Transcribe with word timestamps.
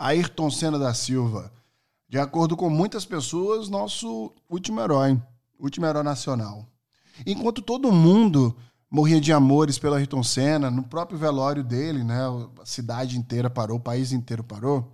Ayrton 0.00 0.50
Senna 0.50 0.78
da 0.78 0.94
Silva. 0.94 1.52
De 2.08 2.18
acordo 2.18 2.56
com 2.56 2.70
muitas 2.70 3.04
pessoas, 3.04 3.68
nosso 3.68 4.34
último 4.48 4.80
herói, 4.80 5.20
último 5.58 5.84
herói 5.84 6.02
nacional. 6.02 6.66
Enquanto 7.26 7.60
todo 7.60 7.92
mundo 7.92 8.56
morria 8.90 9.20
de 9.20 9.30
amores 9.30 9.78
pelo 9.78 9.96
Ayrton 9.96 10.22
Senna, 10.22 10.70
no 10.70 10.84
próprio 10.84 11.18
velório 11.18 11.62
dele, 11.62 12.02
né, 12.02 12.18
a 12.58 12.64
cidade 12.64 13.18
inteira 13.18 13.50
parou, 13.50 13.76
o 13.76 13.82
país 13.82 14.10
inteiro 14.10 14.42
parou. 14.42 14.90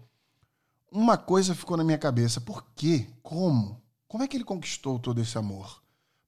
Uma 0.90 1.16
coisa 1.16 1.54
ficou 1.54 1.76
na 1.76 1.84
minha 1.84 1.98
cabeça: 1.98 2.40
por 2.40 2.64
quê? 2.74 3.06
Como? 3.22 3.80
Como 4.08 4.24
é 4.24 4.26
que 4.26 4.36
ele 4.36 4.44
conquistou 4.44 4.98
todo 4.98 5.20
esse 5.20 5.38
amor? 5.38 5.84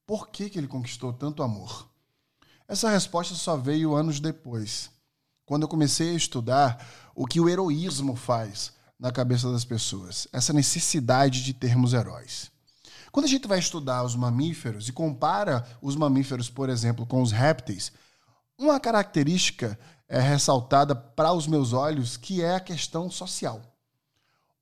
Por 0.06 0.28
que, 0.28 0.48
que 0.48 0.56
ele 0.56 0.68
conquistou 0.68 1.12
tanto 1.12 1.42
amor? 1.42 1.88
Essa 2.68 2.90
resposta 2.90 3.34
só 3.34 3.56
veio 3.56 3.96
anos 3.96 4.20
depois, 4.20 4.88
quando 5.48 5.62
eu 5.62 5.68
comecei 5.68 6.10
a 6.10 6.16
estudar 6.16 6.86
o 7.14 7.24
que 7.24 7.40
o 7.40 7.48
heroísmo 7.48 8.14
faz 8.14 8.70
na 9.00 9.10
cabeça 9.10 9.50
das 9.50 9.64
pessoas, 9.64 10.28
essa 10.30 10.52
necessidade 10.52 11.42
de 11.42 11.54
termos 11.54 11.94
heróis. 11.94 12.50
Quando 13.10 13.24
a 13.24 13.28
gente 13.28 13.48
vai 13.48 13.58
estudar 13.58 14.04
os 14.04 14.14
mamíferos 14.14 14.90
e 14.90 14.92
compara 14.92 15.66
os 15.80 15.96
mamíferos, 15.96 16.50
por 16.50 16.68
exemplo, 16.68 17.06
com 17.06 17.22
os 17.22 17.32
répteis, 17.32 17.90
uma 18.58 18.78
característica 18.78 19.78
é 20.06 20.20
ressaltada 20.20 20.94
para 20.94 21.32
os 21.32 21.46
meus 21.46 21.72
olhos 21.72 22.18
que 22.18 22.42
é 22.42 22.56
a 22.56 22.60
questão 22.60 23.10
social. 23.10 23.62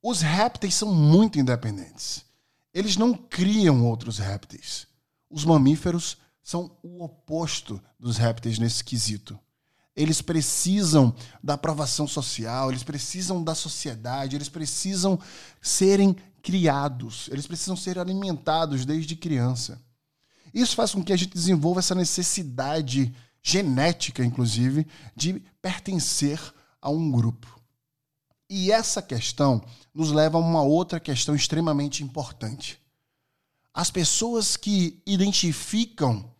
Os 0.00 0.20
répteis 0.20 0.76
são 0.76 0.95
muito 0.95 1.37
independentes. 1.37 2.24
Eles 2.73 2.96
não 2.96 3.12
criam 3.12 3.84
outros 3.84 4.18
répteis. 4.18 4.87
Os 5.28 5.45
mamíferos 5.45 6.16
são 6.45 6.78
o 6.80 7.02
oposto 7.02 7.82
dos 7.98 8.18
répteis 8.18 8.56
nesse 8.56 8.84
quesito. 8.84 9.37
Eles 9.96 10.20
precisam 10.20 11.14
da 11.42 11.55
aprovação 11.55 12.06
social, 12.06 12.70
eles 12.70 12.82
precisam 12.82 13.42
da 13.42 13.54
sociedade, 13.54 14.37
eles 14.37 14.48
precisam 14.48 15.18
serem 15.60 16.14
criados, 16.42 17.29
eles 17.32 17.46
precisam 17.46 17.74
ser 17.74 17.98
alimentados 17.98 18.85
desde 18.85 19.16
criança. 19.16 19.82
Isso 20.52 20.76
faz 20.76 20.93
com 20.93 21.02
que 21.02 21.12
a 21.12 21.16
gente 21.16 21.32
desenvolva 21.32 21.80
essa 21.80 21.95
necessidade 21.95 23.15
genética, 23.43 24.24
inclusive, 24.24 24.87
de 25.15 25.43
pertencer 25.62 26.40
a 26.80 26.90
um 26.90 27.10
grupo. 27.10 27.60
E 28.48 28.70
essa 28.70 29.02
questão 29.02 29.65
nos 29.95 30.13
leva 30.13 30.38
a 30.38 30.40
uma 30.40 30.63
outra 30.63 31.01
questão 31.01 31.35
extremamente 31.35 32.04
importante. 32.04 32.80
As 33.74 33.90
pessoas 33.90 34.57
que 34.57 35.02
identificam 35.07 36.32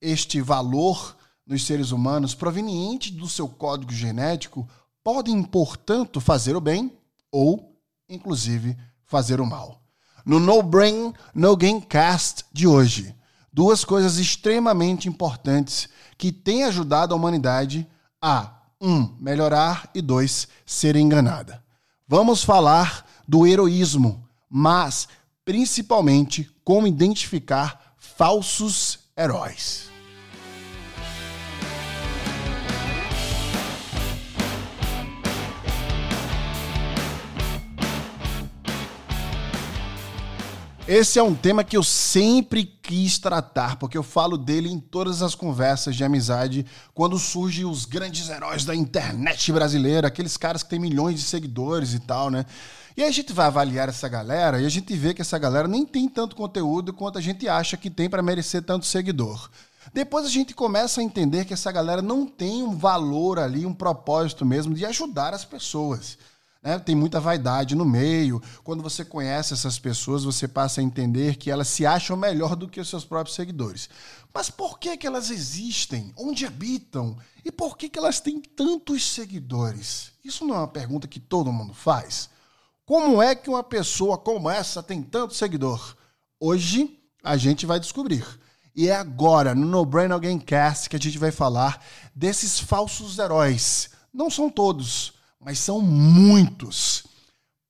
este 0.00 0.40
valor 0.40 1.17
nos 1.48 1.64
seres 1.66 1.90
humanos 1.92 2.34
proveniente 2.34 3.10
do 3.10 3.26
seu 3.26 3.48
código 3.48 3.90
genético 3.90 4.68
podem, 5.02 5.42
portanto, 5.42 6.20
fazer 6.20 6.54
o 6.54 6.60
bem 6.60 6.92
ou, 7.32 7.74
inclusive, 8.06 8.76
fazer 9.06 9.40
o 9.40 9.46
mal. 9.46 9.80
No 10.26 10.38
No 10.38 10.62
Brain, 10.62 11.14
No 11.34 11.56
Game 11.56 11.80
Cast 11.80 12.44
de 12.52 12.66
hoje, 12.66 13.14
duas 13.50 13.82
coisas 13.82 14.18
extremamente 14.18 15.08
importantes 15.08 15.88
que 16.18 16.30
têm 16.30 16.64
ajudado 16.64 17.14
a 17.14 17.16
humanidade 17.16 17.88
a 18.20 18.52
um, 18.78 19.16
melhorar 19.18 19.88
e 19.94 20.02
dois, 20.02 20.46
ser 20.66 20.96
enganada. 20.96 21.64
Vamos 22.06 22.44
falar 22.44 23.06
do 23.26 23.46
heroísmo, 23.46 24.28
mas 24.50 25.08
principalmente 25.44 26.50
como 26.62 26.86
identificar 26.86 27.94
falsos 27.96 28.98
heróis. 29.16 29.87
Esse 40.88 41.18
é 41.18 41.22
um 41.22 41.34
tema 41.34 41.62
que 41.62 41.76
eu 41.76 41.82
sempre 41.82 42.64
quis 42.64 43.18
tratar, 43.18 43.76
porque 43.76 43.98
eu 43.98 44.02
falo 44.02 44.38
dele 44.38 44.70
em 44.70 44.80
todas 44.80 45.20
as 45.20 45.34
conversas 45.34 45.94
de 45.94 46.02
amizade, 46.02 46.64
quando 46.94 47.18
surgem 47.18 47.66
os 47.66 47.84
grandes 47.84 48.30
heróis 48.30 48.64
da 48.64 48.74
internet 48.74 49.52
brasileira, 49.52 50.08
aqueles 50.08 50.38
caras 50.38 50.62
que 50.62 50.70
têm 50.70 50.78
milhões 50.78 51.16
de 51.16 51.26
seguidores 51.26 51.92
e 51.92 51.98
tal, 51.98 52.30
né? 52.30 52.46
E 52.96 53.04
a 53.04 53.10
gente 53.10 53.34
vai 53.34 53.48
avaliar 53.48 53.90
essa 53.90 54.08
galera 54.08 54.62
e 54.62 54.64
a 54.64 54.68
gente 54.70 54.96
vê 54.96 55.12
que 55.12 55.20
essa 55.20 55.38
galera 55.38 55.68
nem 55.68 55.84
tem 55.84 56.08
tanto 56.08 56.34
conteúdo 56.34 56.90
quanto 56.94 57.18
a 57.18 57.20
gente 57.20 57.46
acha 57.46 57.76
que 57.76 57.90
tem 57.90 58.08
para 58.08 58.22
merecer 58.22 58.62
tanto 58.62 58.86
seguidor. 58.86 59.50
Depois 59.92 60.24
a 60.24 60.30
gente 60.30 60.54
começa 60.54 61.02
a 61.02 61.04
entender 61.04 61.44
que 61.44 61.52
essa 61.52 61.70
galera 61.70 62.00
não 62.00 62.26
tem 62.26 62.62
um 62.62 62.74
valor 62.74 63.38
ali, 63.38 63.66
um 63.66 63.74
propósito 63.74 64.42
mesmo 64.46 64.72
de 64.72 64.86
ajudar 64.86 65.34
as 65.34 65.44
pessoas. 65.44 66.16
Né? 66.68 66.78
Tem 66.78 66.94
muita 66.94 67.18
vaidade 67.18 67.74
no 67.74 67.86
meio. 67.86 68.42
Quando 68.62 68.82
você 68.82 69.02
conhece 69.02 69.54
essas 69.54 69.78
pessoas, 69.78 70.24
você 70.24 70.46
passa 70.46 70.82
a 70.82 70.84
entender 70.84 71.36
que 71.36 71.50
elas 71.50 71.66
se 71.66 71.86
acham 71.86 72.14
melhor 72.14 72.54
do 72.54 72.68
que 72.68 72.78
os 72.78 72.90
seus 72.90 73.06
próprios 73.06 73.34
seguidores. 73.34 73.88
Mas 74.34 74.50
por 74.50 74.78
que, 74.78 74.94
que 74.98 75.06
elas 75.06 75.30
existem? 75.30 76.12
Onde 76.14 76.44
habitam? 76.44 77.16
E 77.42 77.50
por 77.50 77.78
que, 77.78 77.88
que 77.88 77.98
elas 77.98 78.20
têm 78.20 78.38
tantos 78.38 79.02
seguidores? 79.02 80.12
Isso 80.22 80.44
não 80.46 80.56
é 80.56 80.58
uma 80.58 80.68
pergunta 80.68 81.08
que 81.08 81.18
todo 81.18 81.50
mundo 81.50 81.72
faz? 81.72 82.28
Como 82.84 83.22
é 83.22 83.34
que 83.34 83.48
uma 83.48 83.64
pessoa 83.64 84.18
como 84.18 84.50
essa 84.50 84.82
tem 84.82 85.02
tanto 85.02 85.32
seguidor? 85.32 85.96
Hoje 86.38 87.00
a 87.24 87.38
gente 87.38 87.64
vai 87.64 87.80
descobrir. 87.80 88.26
E 88.76 88.90
é 88.90 88.94
agora, 88.94 89.54
no 89.54 89.66
No 89.66 89.86
Brain 89.86 90.12
Again 90.12 90.38
Cast, 90.38 90.90
que 90.90 90.96
a 90.96 91.00
gente 91.00 91.16
vai 91.16 91.32
falar 91.32 91.82
desses 92.14 92.60
falsos 92.60 93.18
heróis. 93.18 93.88
Não 94.12 94.30
são 94.30 94.50
todos 94.50 95.16
mas 95.40 95.58
são 95.58 95.80
muitos. 95.80 97.04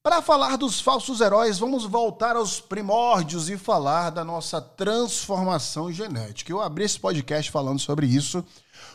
Para 0.03 0.23
falar 0.23 0.57
dos 0.57 0.81
falsos 0.81 1.21
heróis, 1.21 1.59
vamos 1.59 1.85
voltar 1.85 2.35
aos 2.37 2.61
primórdios 2.61 3.51
e 3.51 3.59
falar 3.59 4.11
da 4.11 4.25
nossa 4.25 4.61
transformação 4.61 5.93
genética. 5.93 6.51
Eu 6.51 6.63
abri 6.63 6.85
esse 6.85 6.99
podcast 6.99 7.51
falando 7.51 7.79
sobre 7.79 8.07
isso. 8.07 8.43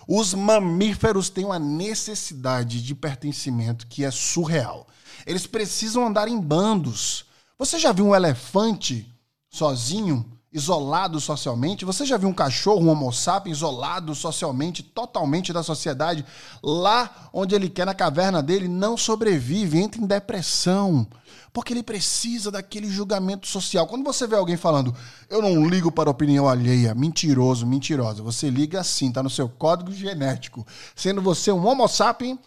Os 0.07 0.33
mamíferos 0.33 1.29
têm 1.29 1.45
uma 1.45 1.59
necessidade 1.59 2.81
de 2.81 2.95
pertencimento 2.95 3.85
que 3.85 4.03
é 4.03 4.09
surreal. 4.09 4.87
Eles 5.25 5.45
precisam 5.45 6.07
andar 6.07 6.27
em 6.27 6.39
bandos. 6.39 7.25
Você 7.59 7.77
já 7.77 7.91
viu 7.91 8.07
um 8.07 8.15
elefante 8.15 9.07
sozinho? 9.51 10.25
Isolado 10.53 11.19
socialmente. 11.19 11.83
Você 11.83 12.05
já 12.05 12.15
viu 12.15 12.29
um 12.29 12.33
cachorro, 12.33 12.85
um 12.85 12.89
homo 12.89 13.11
sapiens, 13.11 13.57
isolado 13.57 14.13
socialmente, 14.13 14.83
totalmente 14.83 15.51
da 15.51 15.63
sociedade? 15.63 16.23
Lá 16.61 17.29
onde 17.33 17.55
ele 17.55 17.69
quer, 17.69 17.85
na 17.85 17.93
caverna 17.93 18.41
dele, 18.43 18.67
não 18.67 18.95
sobrevive, 18.95 19.79
entra 19.79 19.99
em 19.99 20.05
depressão. 20.05 21.07
Porque 21.51 21.73
ele 21.73 21.83
precisa 21.83 22.51
daquele 22.51 22.87
julgamento 22.87 23.47
social. 23.47 23.87
Quando 23.87 24.03
você 24.03 24.27
vê 24.27 24.35
alguém 24.35 24.57
falando, 24.57 24.95
eu 25.29 25.41
não 25.41 25.67
ligo 25.67 25.91
para 25.91 26.09
a 26.09 26.11
opinião 26.11 26.47
alheia, 26.47 26.93
mentiroso, 26.93 27.65
mentirosa, 27.65 28.23
você 28.23 28.49
liga 28.49 28.79
assim, 28.79 29.11
tá 29.11 29.21
no 29.21 29.29
seu 29.29 29.49
código 29.49 29.91
genético. 29.91 30.65
Sendo 30.95 31.21
você 31.21 31.51
um 31.51 31.65
homo 31.65 31.87
sapiens, 31.87 32.37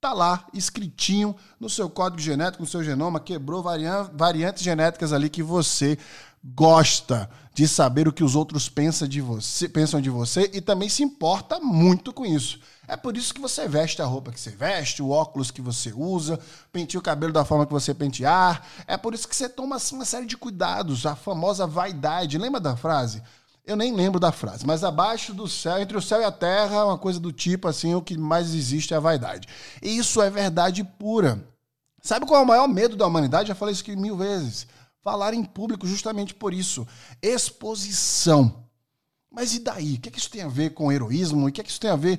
tá 0.00 0.12
lá, 0.12 0.46
escritinho 0.52 1.34
no 1.58 1.68
seu 1.70 1.88
código 1.88 2.20
genético, 2.20 2.62
no 2.62 2.68
seu 2.68 2.84
genoma, 2.84 3.18
quebrou 3.18 3.62
variantes 4.12 4.62
genéticas 4.62 5.12
ali 5.12 5.30
que 5.30 5.42
você 5.42 5.98
gosta 6.44 7.30
de 7.54 7.66
saber 7.66 8.06
o 8.06 8.12
que 8.12 8.22
os 8.22 8.34
outros 8.34 8.68
pensam 8.68 9.08
de 9.08 9.20
você, 9.20 9.68
pensam 9.68 10.00
de 10.00 10.10
você 10.10 10.50
e 10.52 10.60
também 10.60 10.88
se 10.88 11.02
importa 11.02 11.58
muito 11.58 12.12
com 12.12 12.26
isso. 12.26 12.58
É 12.86 12.96
por 12.96 13.16
isso 13.16 13.32
que 13.32 13.40
você 13.40 13.66
veste 13.66 14.02
a 14.02 14.04
roupa 14.04 14.30
que 14.30 14.38
você 14.38 14.50
veste, 14.50 15.00
o 15.00 15.08
óculos 15.08 15.50
que 15.50 15.62
você 15.62 15.92
usa, 15.96 16.38
penteia 16.70 16.98
o 16.98 17.02
cabelo 17.02 17.32
da 17.32 17.44
forma 17.44 17.64
que 17.64 17.72
você 17.72 17.94
pentear. 17.94 18.62
É 18.86 18.96
por 18.96 19.14
isso 19.14 19.26
que 19.26 19.34
você 19.34 19.48
toma 19.48 19.76
assim, 19.76 19.94
uma 19.94 20.04
série 20.04 20.26
de 20.26 20.36
cuidados, 20.36 21.06
a 21.06 21.16
famosa 21.16 21.66
vaidade. 21.66 22.36
Lembra 22.36 22.60
da 22.60 22.76
frase? 22.76 23.22
Eu 23.64 23.76
nem 23.76 23.94
lembro 23.94 24.20
da 24.20 24.30
frase, 24.30 24.66
mas 24.66 24.84
abaixo 24.84 25.32
do 25.32 25.48
céu, 25.48 25.80
entre 25.80 25.96
o 25.96 26.02
céu 26.02 26.20
e 26.20 26.24
a 26.24 26.32
terra, 26.32 26.84
uma 26.84 26.98
coisa 26.98 27.18
do 27.18 27.32
tipo 27.32 27.66
assim, 27.66 27.94
o 27.94 28.02
que 28.02 28.18
mais 28.18 28.54
existe 28.54 28.92
é 28.92 28.98
a 28.98 29.00
vaidade. 29.00 29.48
E 29.82 29.96
isso 29.96 30.20
é 30.20 30.28
verdade 30.28 30.84
pura. 30.84 31.42
Sabe 32.02 32.26
qual 32.26 32.40
é 32.40 32.44
o 32.44 32.46
maior 32.46 32.68
medo 32.68 32.96
da 32.96 33.06
humanidade? 33.06 33.48
Já 33.48 33.54
falei 33.54 33.72
isso 33.72 33.82
aqui 33.82 33.96
mil 33.96 34.18
vezes 34.18 34.66
falar 35.04 35.34
em 35.34 35.44
público 35.44 35.86
justamente 35.86 36.34
por 36.34 36.54
isso. 36.54 36.88
Exposição. 37.20 38.64
Mas 39.30 39.54
e 39.54 39.60
daí? 39.60 39.96
O 39.96 40.00
que, 40.00 40.08
é 40.08 40.12
que 40.12 40.18
isso 40.18 40.30
tem 40.30 40.42
a 40.42 40.48
ver 40.48 40.70
com 40.70 40.90
heroísmo? 40.90 41.46
E 41.46 41.50
o 41.50 41.52
que, 41.52 41.60
é 41.60 41.64
que 41.64 41.70
isso 41.70 41.80
tem 41.80 41.90
a 41.90 41.96
ver 41.96 42.18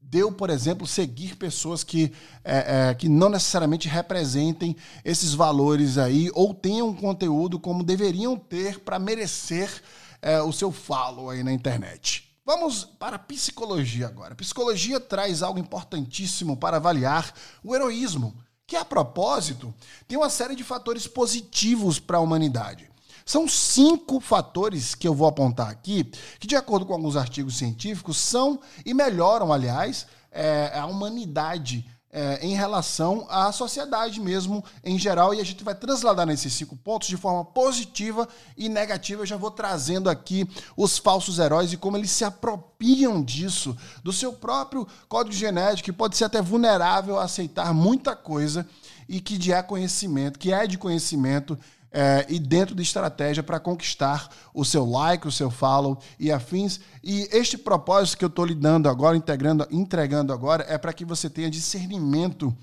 de 0.00 0.18
eu, 0.18 0.32
por 0.32 0.48
exemplo, 0.48 0.86
seguir 0.86 1.36
pessoas 1.36 1.84
que, 1.84 2.12
é, 2.42 2.88
é, 2.88 2.94
que 2.94 3.08
não 3.08 3.28
necessariamente 3.28 3.88
representem 3.88 4.74
esses 5.04 5.34
valores 5.34 5.98
aí 5.98 6.30
ou 6.32 6.54
tenham 6.54 6.94
conteúdo 6.94 7.58
como 7.58 7.82
deveriam 7.82 8.36
ter 8.36 8.78
para 8.78 8.98
merecer 8.98 9.82
é, 10.22 10.40
o 10.40 10.52
seu 10.52 10.72
follow 10.72 11.28
aí 11.28 11.42
na 11.42 11.52
internet? 11.52 12.32
Vamos 12.46 12.84
para 12.84 13.16
a 13.16 13.18
psicologia 13.18 14.06
agora. 14.06 14.32
A 14.32 14.36
psicologia 14.36 15.00
traz 15.00 15.42
algo 15.42 15.58
importantíssimo 15.58 16.56
para 16.56 16.76
avaliar 16.76 17.34
o 17.62 17.74
heroísmo 17.74 18.45
que 18.66 18.76
a 18.76 18.84
propósito 18.84 19.72
tem 20.08 20.18
uma 20.18 20.28
série 20.28 20.56
de 20.56 20.64
fatores 20.64 21.06
positivos 21.06 21.98
para 21.98 22.18
a 22.18 22.20
humanidade. 22.20 22.90
São 23.24 23.48
cinco 23.48 24.20
fatores 24.20 24.94
que 24.94 25.06
eu 25.06 25.14
vou 25.14 25.26
apontar 25.26 25.68
aqui, 25.68 26.04
que, 26.38 26.46
de 26.46 26.56
acordo 26.56 26.86
com 26.86 26.92
alguns 26.92 27.16
artigos 27.16 27.56
científicos, 27.56 28.16
são 28.16 28.60
e 28.84 28.94
melhoram, 28.94 29.52
aliás, 29.52 30.06
é, 30.30 30.72
a 30.78 30.86
humanidade 30.86 31.84
é, 32.16 32.38
em 32.40 32.54
relação 32.54 33.26
à 33.28 33.52
sociedade 33.52 34.18
mesmo 34.22 34.64
em 34.82 34.98
geral, 34.98 35.34
e 35.34 35.40
a 35.40 35.44
gente 35.44 35.62
vai 35.62 35.74
transladar 35.74 36.24
nesses 36.24 36.50
cinco 36.54 36.74
pontos 36.74 37.08
de 37.08 37.16
forma 37.18 37.44
positiva 37.44 38.26
e 38.56 38.70
negativa. 38.70 39.20
Eu 39.20 39.26
já 39.26 39.36
vou 39.36 39.50
trazendo 39.50 40.08
aqui 40.08 40.48
os 40.74 40.96
falsos 40.96 41.38
heróis 41.38 41.74
e 41.74 41.76
como 41.76 41.94
eles 41.94 42.10
se 42.10 42.24
apropriam 42.24 43.22
disso, 43.22 43.76
do 44.02 44.14
seu 44.14 44.32
próprio 44.32 44.88
código 45.10 45.36
genético, 45.36 45.84
que 45.84 45.92
pode 45.92 46.16
ser 46.16 46.24
até 46.24 46.40
vulnerável 46.40 47.20
a 47.20 47.24
aceitar 47.24 47.74
muita 47.74 48.16
coisa 48.16 48.66
e 49.06 49.20
que 49.20 49.52
é 49.52 49.62
conhecimento, 49.62 50.38
que 50.38 50.50
é 50.50 50.66
de 50.66 50.78
conhecimento 50.78 51.58
é, 51.98 52.26
e 52.28 52.38
dentro 52.38 52.74
de 52.74 52.82
estratégia 52.82 53.42
para 53.42 53.58
conquistar 53.58 54.28
o 54.52 54.66
seu 54.66 54.84
like, 54.84 55.26
o 55.26 55.32
seu 55.32 55.50
follow 55.50 55.98
e 56.20 56.30
afins. 56.30 56.78
E 57.02 57.26
este 57.32 57.56
propósito 57.56 58.18
que 58.18 58.24
eu 58.26 58.28
estou 58.28 58.44
lhe 58.44 58.54
dando 58.54 58.86
agora, 58.86 59.16
integrando, 59.16 59.66
entregando 59.70 60.30
agora, 60.30 60.66
é 60.68 60.76
para 60.76 60.92
que 60.92 61.06
você 61.06 61.30
tenha 61.30 61.48
discernimento 61.48 62.54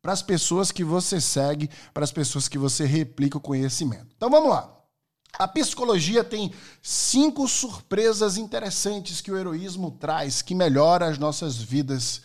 para 0.00 0.12
as 0.12 0.22
pessoas 0.22 0.70
que 0.70 0.84
você 0.84 1.20
segue, 1.20 1.68
para 1.92 2.04
as 2.04 2.12
pessoas 2.12 2.46
que 2.46 2.56
você 2.56 2.86
replica 2.86 3.36
o 3.36 3.40
conhecimento. 3.40 4.14
Então 4.16 4.30
vamos 4.30 4.50
lá. 4.50 4.72
A 5.36 5.48
psicologia 5.48 6.22
tem 6.22 6.52
cinco 6.80 7.48
surpresas 7.48 8.36
interessantes 8.36 9.20
que 9.20 9.32
o 9.32 9.36
heroísmo 9.36 9.90
traz, 9.90 10.42
que 10.42 10.54
melhora 10.54 11.08
as 11.08 11.18
nossas 11.18 11.56
vidas 11.56 12.22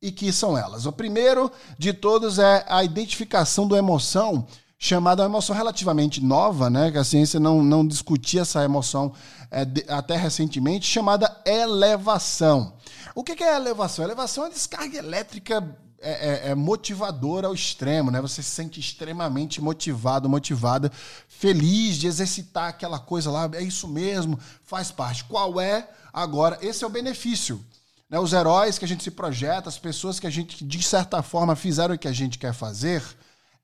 e 0.00 0.12
que 0.12 0.32
são 0.32 0.56
elas. 0.56 0.86
O 0.86 0.92
primeiro 0.92 1.50
de 1.76 1.92
todos 1.92 2.38
é 2.38 2.64
a 2.68 2.84
identificação 2.84 3.66
da 3.66 3.76
emoção 3.76 4.46
chamada 4.78 5.22
uma 5.22 5.28
emoção 5.28 5.56
relativamente 5.56 6.22
nova, 6.22 6.68
né, 6.68 6.90
que 6.90 6.98
a 6.98 7.04
ciência 7.04 7.40
não, 7.40 7.62
não 7.62 7.86
discutia 7.86 8.42
essa 8.42 8.62
emoção 8.62 9.12
é, 9.50 9.64
de, 9.64 9.84
até 9.88 10.16
recentemente, 10.16 10.86
chamada 10.86 11.34
elevação. 11.44 12.74
O 13.14 13.24
que, 13.24 13.34
que 13.34 13.44
é 13.44 13.56
elevação? 13.56 14.04
Elevação 14.04 14.46
é 14.46 14.50
descarga 14.50 14.98
elétrica 14.98 15.64
é, 15.98 16.10
é, 16.10 16.50
é, 16.50 16.54
motivadora 16.54 17.46
ao 17.46 17.54
extremo, 17.54 18.10
né? 18.10 18.20
Você 18.20 18.42
se 18.42 18.50
sente 18.50 18.78
extremamente 18.78 19.62
motivado, 19.62 20.28
motivada, 20.28 20.92
feliz 21.26 21.96
de 21.96 22.06
exercitar 22.06 22.68
aquela 22.68 22.98
coisa 22.98 23.30
lá, 23.30 23.48
é 23.54 23.62
isso 23.62 23.88
mesmo, 23.88 24.38
faz 24.62 24.92
parte. 24.92 25.24
Qual 25.24 25.58
é 25.58 25.88
agora? 26.12 26.58
Esse 26.60 26.84
é 26.84 26.86
o 26.86 26.90
benefício. 26.90 27.64
Né? 28.10 28.18
Os 28.18 28.34
heróis 28.34 28.78
que 28.78 28.84
a 28.84 28.88
gente 28.88 29.02
se 29.02 29.10
projeta, 29.10 29.70
as 29.70 29.78
pessoas 29.78 30.20
que 30.20 30.26
a 30.26 30.30
gente, 30.30 30.62
de 30.62 30.82
certa 30.82 31.22
forma, 31.22 31.56
fizeram 31.56 31.94
o 31.94 31.98
que 31.98 32.08
a 32.08 32.12
gente 32.12 32.38
quer 32.38 32.52
fazer, 32.52 33.02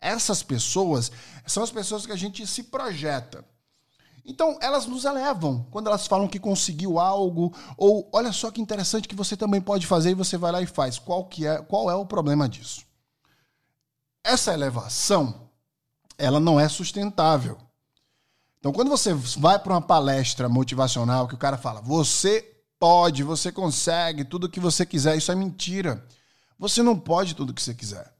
essas 0.02 0.42
pessoas 0.42 1.10
são 1.46 1.62
as 1.62 1.70
pessoas 1.70 2.04
que 2.04 2.12
a 2.12 2.16
gente 2.16 2.46
se 2.46 2.64
projeta. 2.64 3.44
Então, 4.24 4.58
elas 4.60 4.86
nos 4.86 5.04
elevam 5.04 5.66
quando 5.70 5.88
elas 5.88 6.06
falam 6.06 6.28
que 6.28 6.38
conseguiu 6.38 6.98
algo, 6.98 7.52
ou 7.76 8.08
olha 8.12 8.32
só 8.32 8.50
que 8.50 8.60
interessante 8.60 9.08
que 9.08 9.16
você 9.16 9.36
também 9.36 9.60
pode 9.60 9.86
fazer 9.86 10.10
e 10.10 10.14
você 10.14 10.36
vai 10.36 10.52
lá 10.52 10.60
e 10.62 10.66
faz. 10.66 10.98
Qual, 10.98 11.24
que 11.24 11.46
é, 11.46 11.58
qual 11.62 11.90
é 11.90 11.94
o 11.94 12.06
problema 12.06 12.48
disso? 12.48 12.82
Essa 14.22 14.52
elevação, 14.52 15.48
ela 16.16 16.38
não 16.38 16.60
é 16.60 16.68
sustentável. 16.68 17.58
Então, 18.60 18.72
quando 18.72 18.88
você 18.88 19.12
vai 19.12 19.58
para 19.58 19.72
uma 19.72 19.82
palestra 19.82 20.48
motivacional 20.48 21.26
que 21.26 21.34
o 21.34 21.38
cara 21.38 21.58
fala, 21.58 21.80
você 21.80 22.48
pode, 22.78 23.24
você 23.24 23.50
consegue, 23.50 24.24
tudo 24.24 24.48
que 24.48 24.60
você 24.60 24.86
quiser, 24.86 25.16
isso 25.16 25.32
é 25.32 25.34
mentira. 25.34 26.06
Você 26.56 26.80
não 26.80 26.96
pode 26.96 27.34
tudo 27.34 27.52
que 27.52 27.62
você 27.62 27.74
quiser. 27.74 28.12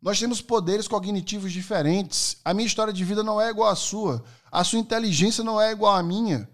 Nós 0.00 0.18
temos 0.18 0.40
poderes 0.40 0.86
cognitivos 0.86 1.52
diferentes. 1.52 2.36
A 2.44 2.54
minha 2.54 2.66
história 2.66 2.92
de 2.92 3.04
vida 3.04 3.22
não 3.22 3.40
é 3.40 3.50
igual 3.50 3.68
à 3.68 3.74
sua. 3.74 4.24
A 4.50 4.62
sua 4.62 4.78
inteligência 4.78 5.42
não 5.42 5.60
é 5.60 5.72
igual 5.72 5.94
à 5.94 6.02
minha. 6.02 6.48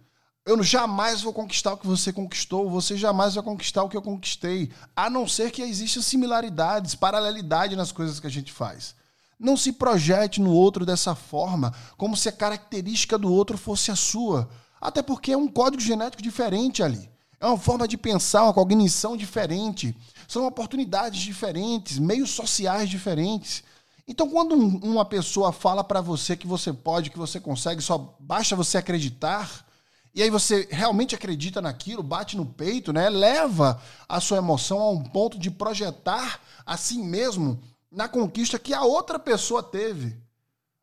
Eu 0.46 0.62
jamais 0.62 1.22
vou 1.22 1.32
conquistar 1.32 1.72
o 1.72 1.76
que 1.76 1.86
você 1.86 2.12
conquistou, 2.12 2.68
você 2.68 2.98
jamais 2.98 3.34
vai 3.34 3.42
conquistar 3.42 3.82
o 3.82 3.88
que 3.88 3.96
eu 3.96 4.02
conquistei, 4.02 4.70
a 4.94 5.08
não 5.08 5.26
ser 5.26 5.50
que 5.50 5.62
existam 5.62 6.02
similaridades, 6.02 6.94
paralelidade 6.94 7.74
nas 7.74 7.90
coisas 7.90 8.20
que 8.20 8.26
a 8.26 8.30
gente 8.30 8.52
faz. 8.52 8.94
Não 9.38 9.56
se 9.56 9.72
projete 9.72 10.42
no 10.42 10.52
outro 10.52 10.84
dessa 10.84 11.14
forma, 11.14 11.72
como 11.96 12.14
se 12.14 12.28
a 12.28 12.32
característica 12.32 13.16
do 13.16 13.32
outro 13.32 13.56
fosse 13.56 13.90
a 13.90 13.96
sua. 13.96 14.48
Até 14.78 15.02
porque 15.02 15.32
é 15.32 15.36
um 15.36 15.48
código 15.48 15.82
genético 15.82 16.22
diferente 16.22 16.82
ali. 16.82 17.10
É 17.44 17.46
uma 17.46 17.58
forma 17.58 17.86
de 17.86 17.98
pensar, 17.98 18.44
uma 18.44 18.54
cognição 18.54 19.18
diferente. 19.18 19.94
São 20.26 20.46
oportunidades 20.46 21.20
diferentes, 21.20 21.98
meios 21.98 22.30
sociais 22.30 22.88
diferentes. 22.88 23.62
Então, 24.08 24.30
quando 24.30 24.54
uma 24.56 25.04
pessoa 25.04 25.52
fala 25.52 25.84
para 25.84 26.00
você 26.00 26.38
que 26.38 26.46
você 26.46 26.72
pode, 26.72 27.10
que 27.10 27.18
você 27.18 27.38
consegue, 27.38 27.82
só 27.82 28.16
basta 28.18 28.56
você 28.56 28.78
acreditar, 28.78 29.66
e 30.14 30.22
aí 30.22 30.30
você 30.30 30.66
realmente 30.70 31.14
acredita 31.14 31.60
naquilo, 31.60 32.02
bate 32.02 32.34
no 32.34 32.46
peito, 32.46 32.94
né? 32.94 33.10
Leva 33.10 33.78
a 34.08 34.20
sua 34.22 34.38
emoção 34.38 34.80
a 34.80 34.90
um 34.90 35.02
ponto 35.02 35.38
de 35.38 35.50
projetar 35.50 36.40
a 36.64 36.78
si 36.78 36.96
mesmo 36.96 37.60
na 37.92 38.08
conquista 38.08 38.58
que 38.58 38.72
a 38.72 38.84
outra 38.84 39.18
pessoa 39.18 39.62
teve. 39.62 40.16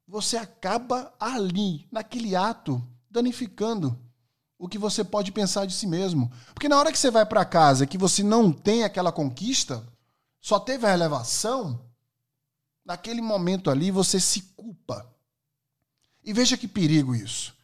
Você 0.08 0.38
acaba 0.38 1.12
ali, 1.20 1.88
naquele 1.92 2.36
ato, 2.36 2.80
danificando 3.10 3.98
o 4.62 4.70
que 4.70 4.78
você 4.78 5.04
pode 5.04 5.32
pensar 5.32 5.66
de 5.66 5.74
si 5.74 5.88
mesmo. 5.88 6.32
Porque 6.54 6.70
na 6.70 6.78
hora 6.78 6.92
que 6.92 7.00
você 7.00 7.10
vai 7.10 7.26
para 7.26 7.44
casa 7.44 7.88
que 7.88 7.98
você 7.98 8.22
não 8.22 8.54
tem 8.54 8.84
aquela 8.84 9.12
conquista, 9.12 9.84
só 10.40 10.60
teve 10.60 10.86
a 10.86 10.94
elevação, 10.94 11.82
naquele 12.86 13.22
momento 13.22 13.72
ali 13.72 13.90
você 13.90 14.20
se 14.20 14.42
culpa. 14.56 15.12
E 16.24 16.32
veja 16.32 16.56
que 16.56 16.68
perigo 16.68 17.16
isso. 17.16 17.56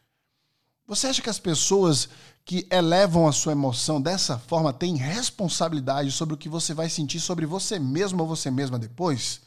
Você 0.88 1.06
acha 1.06 1.22
que 1.22 1.30
as 1.30 1.38
pessoas 1.38 2.10
que 2.44 2.68
elevam 2.72 3.28
a 3.28 3.32
sua 3.32 3.52
emoção 3.52 4.02
dessa 4.02 4.40
forma 4.40 4.74
têm 4.74 4.96
responsabilidade 4.96 6.12
sobre 6.12 6.34
o 6.34 6.38
que 6.38 6.50
você 6.50 6.74
vai 6.74 6.90
sentir 6.90 7.20
sobre 7.20 7.46
você 7.46 7.78
mesmo 7.78 8.24
ou 8.24 8.28
você 8.28 8.50
mesma 8.50 8.80
depois? 8.80 9.42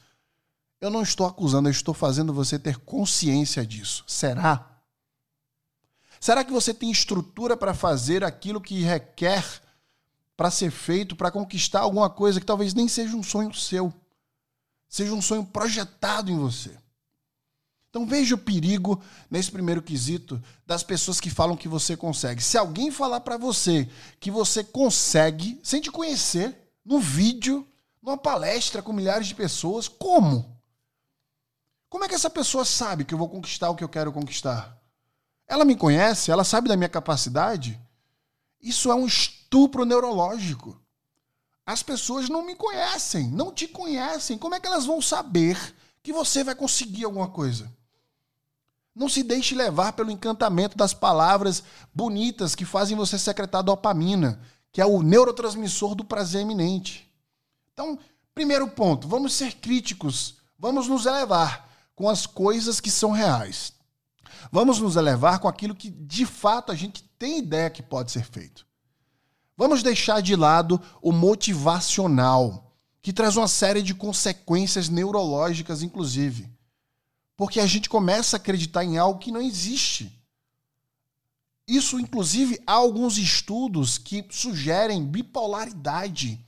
Eu 0.79 0.89
não 0.89 1.01
estou 1.01 1.27
acusando, 1.27 1.67
eu 1.67 1.71
estou 1.71 1.93
fazendo 1.93 2.33
você 2.33 2.57
ter 2.57 2.77
consciência 2.77 3.65
disso. 3.65 4.05
Será? 4.07 4.70
Será 6.21 6.43
que 6.43 6.51
você 6.51 6.71
tem 6.71 6.91
estrutura 6.91 7.57
para 7.57 7.73
fazer 7.73 8.23
aquilo 8.23 8.61
que 8.61 8.83
requer 8.83 9.43
para 10.37 10.51
ser 10.51 10.69
feito, 10.69 11.15
para 11.15 11.31
conquistar 11.31 11.79
alguma 11.79 12.11
coisa 12.11 12.39
que 12.39 12.45
talvez 12.45 12.75
nem 12.75 12.87
seja 12.87 13.17
um 13.17 13.23
sonho 13.23 13.51
seu, 13.55 13.91
seja 14.87 15.13
um 15.13 15.21
sonho 15.21 15.43
projetado 15.43 16.31
em 16.31 16.37
você? 16.37 16.77
Então 17.89 18.05
veja 18.05 18.35
o 18.35 18.37
perigo 18.37 19.01
nesse 19.31 19.51
primeiro 19.51 19.81
quesito 19.81 20.39
das 20.63 20.83
pessoas 20.83 21.19
que 21.19 21.31
falam 21.31 21.57
que 21.57 21.67
você 21.67 21.97
consegue. 21.97 22.41
Se 22.41 22.55
alguém 22.55 22.91
falar 22.91 23.21
para 23.21 23.35
você 23.35 23.89
que 24.19 24.29
você 24.29 24.63
consegue, 24.63 25.59
sem 25.63 25.81
te 25.81 25.89
conhecer, 25.89 26.55
no 26.85 26.99
vídeo, 26.99 27.67
numa 27.99 28.15
palestra 28.15 28.83
com 28.83 28.93
milhares 28.93 29.25
de 29.25 29.33
pessoas, 29.33 29.87
como? 29.87 30.55
Como 31.89 32.03
é 32.03 32.07
que 32.07 32.15
essa 32.15 32.29
pessoa 32.29 32.63
sabe 32.63 33.05
que 33.05 33.13
eu 33.13 33.17
vou 33.17 33.27
conquistar 33.27 33.71
o 33.71 33.75
que 33.75 33.83
eu 33.83 33.89
quero 33.89 34.13
conquistar? 34.13 34.80
Ela 35.51 35.65
me 35.65 35.75
conhece, 35.75 36.31
ela 36.31 36.45
sabe 36.45 36.69
da 36.69 36.77
minha 36.77 36.87
capacidade. 36.87 37.77
Isso 38.61 38.89
é 38.89 38.95
um 38.95 39.05
estupro 39.05 39.83
neurológico. 39.83 40.79
As 41.65 41.83
pessoas 41.83 42.29
não 42.29 42.45
me 42.45 42.55
conhecem, 42.55 43.27
não 43.27 43.51
te 43.51 43.67
conhecem. 43.67 44.37
Como 44.37 44.55
é 44.55 44.61
que 44.61 44.67
elas 44.67 44.85
vão 44.85 45.01
saber 45.01 45.57
que 46.01 46.13
você 46.13 46.41
vai 46.41 46.55
conseguir 46.55 47.03
alguma 47.03 47.27
coisa? 47.27 47.69
Não 48.95 49.09
se 49.09 49.23
deixe 49.23 49.53
levar 49.53 49.91
pelo 49.91 50.09
encantamento 50.09 50.77
das 50.77 50.93
palavras 50.93 51.61
bonitas 51.93 52.55
que 52.55 52.63
fazem 52.63 52.95
você 52.95 53.19
secretar 53.19 53.61
dopamina, 53.61 54.39
que 54.71 54.79
é 54.79 54.85
o 54.85 55.01
neurotransmissor 55.01 55.95
do 55.95 56.05
prazer 56.05 56.43
iminente. 56.43 57.11
Então, 57.73 57.99
primeiro 58.33 58.69
ponto, 58.69 59.05
vamos 59.05 59.33
ser 59.33 59.55
críticos, 59.55 60.35
vamos 60.57 60.87
nos 60.87 61.05
elevar 61.05 61.69
com 61.93 62.07
as 62.07 62.25
coisas 62.25 62.79
que 62.79 62.89
são 62.89 63.11
reais. 63.11 63.73
Vamos 64.51 64.79
nos 64.79 64.95
elevar 64.95 65.39
com 65.39 65.47
aquilo 65.47 65.75
que 65.75 65.89
de 65.89 66.25
fato 66.25 66.71
a 66.71 66.75
gente 66.75 67.03
tem 67.17 67.39
ideia 67.39 67.69
que 67.69 67.83
pode 67.83 68.11
ser 68.11 68.25
feito. 68.25 68.65
Vamos 69.57 69.83
deixar 69.83 70.21
de 70.21 70.35
lado 70.35 70.81
o 71.01 71.11
motivacional, 71.11 72.73
que 73.01 73.13
traz 73.13 73.37
uma 73.37 73.47
série 73.47 73.81
de 73.81 73.93
consequências 73.93 74.89
neurológicas, 74.89 75.83
inclusive. 75.83 76.49
Porque 77.37 77.59
a 77.59 77.65
gente 77.65 77.89
começa 77.89 78.35
a 78.35 78.39
acreditar 78.39 78.83
em 78.83 78.97
algo 78.97 79.19
que 79.19 79.31
não 79.31 79.41
existe. 79.41 80.19
Isso, 81.67 81.99
inclusive, 81.99 82.61
há 82.65 82.73
alguns 82.73 83.17
estudos 83.17 83.97
que 83.97 84.25
sugerem 84.29 85.05
bipolaridade. 85.05 86.43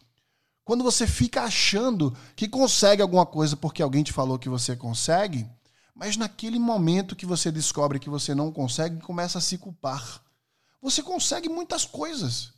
Quando 0.66 0.84
você 0.84 1.06
fica 1.06 1.44
achando 1.44 2.16
que 2.36 2.48
consegue 2.48 3.02
alguma 3.02 3.26
coisa 3.26 3.56
porque 3.56 3.82
alguém 3.82 4.04
te 4.04 4.14
falou 4.14 4.40
que 4.40 4.50
você 4.50 4.76
consegue, 4.76 5.48
mas 5.96 6.18
naquele 6.18 6.60
momento 6.60 7.16
que 7.16 7.26
você 7.26 7.52
descobre 7.52 8.00
que 8.00 8.10
você 8.10 8.34
não 8.34 8.52
consegue, 8.52 9.02
começa 9.02 9.38
a 9.38 9.42
se 9.42 9.58
culpar. 9.58 10.22
Você 10.82 11.02
consegue 11.02 11.48
muitas 11.50 11.86
coisas, 11.86 12.54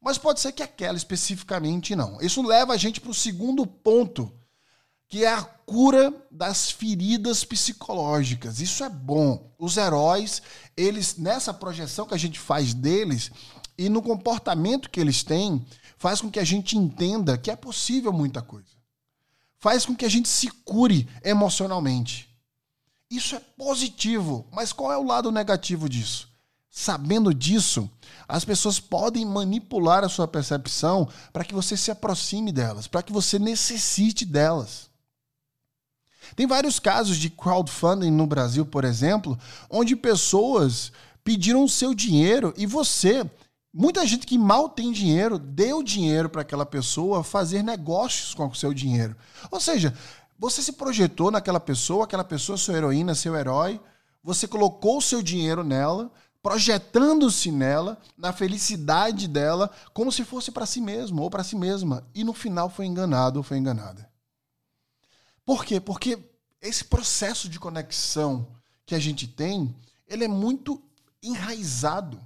mas 0.00 0.18
pode 0.18 0.40
ser 0.40 0.52
que 0.52 0.62
aquela 0.62 0.96
especificamente 0.96 1.94
não. 1.96 2.20
Isso 2.20 2.42
leva 2.42 2.72
a 2.72 2.76
gente 2.76 3.00
para 3.00 3.10
o 3.10 3.14
segundo 3.14 3.66
ponto, 3.66 4.32
que 5.08 5.24
é 5.24 5.32
a 5.32 5.42
cura 5.42 6.12
das 6.30 6.70
feridas 6.70 7.44
psicológicas. 7.44 8.60
Isso 8.60 8.84
é 8.84 8.88
bom. 8.88 9.54
Os 9.58 9.76
heróis, 9.76 10.42
eles 10.76 11.16
nessa 11.16 11.54
projeção 11.54 12.06
que 12.06 12.14
a 12.14 12.18
gente 12.18 12.38
faz 12.38 12.74
deles 12.74 13.30
e 13.78 13.88
no 13.88 14.02
comportamento 14.02 14.90
que 14.90 15.00
eles 15.00 15.22
têm, 15.22 15.64
faz 15.96 16.20
com 16.20 16.30
que 16.30 16.38
a 16.38 16.44
gente 16.44 16.76
entenda 16.76 17.38
que 17.38 17.50
é 17.50 17.56
possível 17.56 18.12
muita 18.12 18.42
coisa 18.42 18.80
faz 19.60 19.84
com 19.84 19.94
que 19.94 20.06
a 20.06 20.08
gente 20.08 20.28
se 20.28 20.48
cure 20.64 21.06
emocionalmente. 21.22 22.29
Isso 23.10 23.34
é 23.34 23.40
positivo, 23.40 24.46
mas 24.52 24.72
qual 24.72 24.92
é 24.92 24.96
o 24.96 25.02
lado 25.02 25.32
negativo 25.32 25.88
disso? 25.88 26.28
Sabendo 26.70 27.34
disso, 27.34 27.90
as 28.28 28.44
pessoas 28.44 28.78
podem 28.78 29.26
manipular 29.26 30.04
a 30.04 30.08
sua 30.08 30.28
percepção 30.28 31.08
para 31.32 31.44
que 31.44 31.52
você 31.52 31.76
se 31.76 31.90
aproxime 31.90 32.52
delas, 32.52 32.86
para 32.86 33.02
que 33.02 33.12
você 33.12 33.40
necessite 33.40 34.24
delas. 34.24 34.88
Tem 36.36 36.46
vários 36.46 36.78
casos 36.78 37.16
de 37.16 37.28
crowdfunding 37.28 38.12
no 38.12 38.26
Brasil, 38.26 38.64
por 38.64 38.84
exemplo, 38.84 39.36
onde 39.68 39.96
pessoas 39.96 40.92
pediram 41.24 41.64
o 41.64 41.68
seu 41.68 41.92
dinheiro 41.92 42.54
e 42.56 42.66
você, 42.66 43.28
muita 43.74 44.06
gente 44.06 44.24
que 44.24 44.38
mal 44.38 44.68
tem 44.68 44.92
dinheiro, 44.92 45.38
deu 45.38 45.82
dinheiro 45.82 46.28
para 46.28 46.42
aquela 46.42 46.64
pessoa 46.64 47.24
fazer 47.24 47.64
negócios 47.64 48.32
com 48.32 48.46
o 48.46 48.54
seu 48.54 48.72
dinheiro. 48.72 49.16
Ou 49.50 49.58
seja, 49.58 49.92
você 50.40 50.62
se 50.62 50.72
projetou 50.72 51.30
naquela 51.30 51.60
pessoa, 51.60 52.04
aquela 52.04 52.24
pessoa 52.24 52.56
sua 52.56 52.74
heroína, 52.74 53.14
seu 53.14 53.36
herói, 53.36 53.78
você 54.24 54.48
colocou 54.48 54.96
o 54.96 55.02
seu 55.02 55.20
dinheiro 55.20 55.62
nela, 55.62 56.10
projetando-se 56.42 57.52
nela, 57.52 58.00
na 58.16 58.32
felicidade 58.32 59.28
dela, 59.28 59.70
como 59.92 60.10
se 60.10 60.24
fosse 60.24 60.50
para 60.50 60.64
si 60.64 60.80
mesmo 60.80 61.20
ou 61.20 61.28
para 61.28 61.44
si 61.44 61.54
mesma, 61.54 62.08
e 62.14 62.24
no 62.24 62.32
final 62.32 62.70
foi 62.70 62.86
enganado 62.86 63.38
ou 63.38 63.42
foi 63.42 63.58
enganada. 63.58 64.10
Por 65.44 65.62
quê? 65.62 65.78
Porque 65.78 66.18
esse 66.62 66.84
processo 66.84 67.46
de 67.46 67.60
conexão 67.60 68.48
que 68.86 68.94
a 68.94 68.98
gente 68.98 69.28
tem, 69.28 69.76
ele 70.08 70.24
é 70.24 70.28
muito 70.28 70.82
enraizado. 71.22 72.18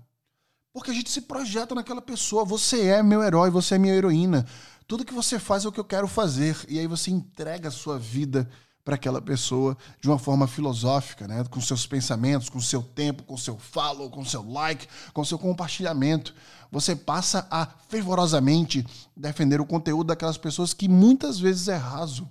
Porque 0.72 0.90
a 0.90 0.94
gente 0.94 1.08
se 1.08 1.20
projeta 1.20 1.72
naquela 1.72 2.02
pessoa. 2.02 2.44
Você 2.44 2.86
é 2.88 3.00
meu 3.00 3.22
herói, 3.22 3.48
você 3.48 3.76
é 3.76 3.78
minha 3.78 3.94
heroína. 3.94 4.44
Tudo 4.86 5.04
que 5.04 5.14
você 5.14 5.38
faz 5.38 5.64
é 5.64 5.68
o 5.68 5.72
que 5.72 5.80
eu 5.80 5.84
quero 5.84 6.06
fazer. 6.06 6.56
E 6.68 6.78
aí 6.78 6.86
você 6.86 7.10
entrega 7.10 7.68
a 7.68 7.72
sua 7.72 7.98
vida 7.98 8.48
para 8.84 8.96
aquela 8.96 9.20
pessoa 9.20 9.76
de 9.98 10.08
uma 10.08 10.18
forma 10.18 10.46
filosófica, 10.46 11.26
né? 11.26 11.42
com 11.50 11.60
seus 11.60 11.86
pensamentos, 11.86 12.50
com 12.50 12.60
seu 12.60 12.82
tempo, 12.82 13.22
com 13.22 13.36
seu 13.36 13.58
follow, 13.58 14.10
com 14.10 14.22
seu 14.24 14.46
like, 14.46 14.86
com 15.14 15.24
seu 15.24 15.38
compartilhamento. 15.38 16.34
Você 16.70 16.94
passa 16.94 17.46
a 17.50 17.66
fervorosamente 17.88 18.86
defender 19.16 19.60
o 19.60 19.66
conteúdo 19.66 20.08
daquelas 20.08 20.36
pessoas 20.36 20.74
que 20.74 20.86
muitas 20.86 21.40
vezes 21.40 21.68
é 21.68 21.76
raso. 21.76 22.28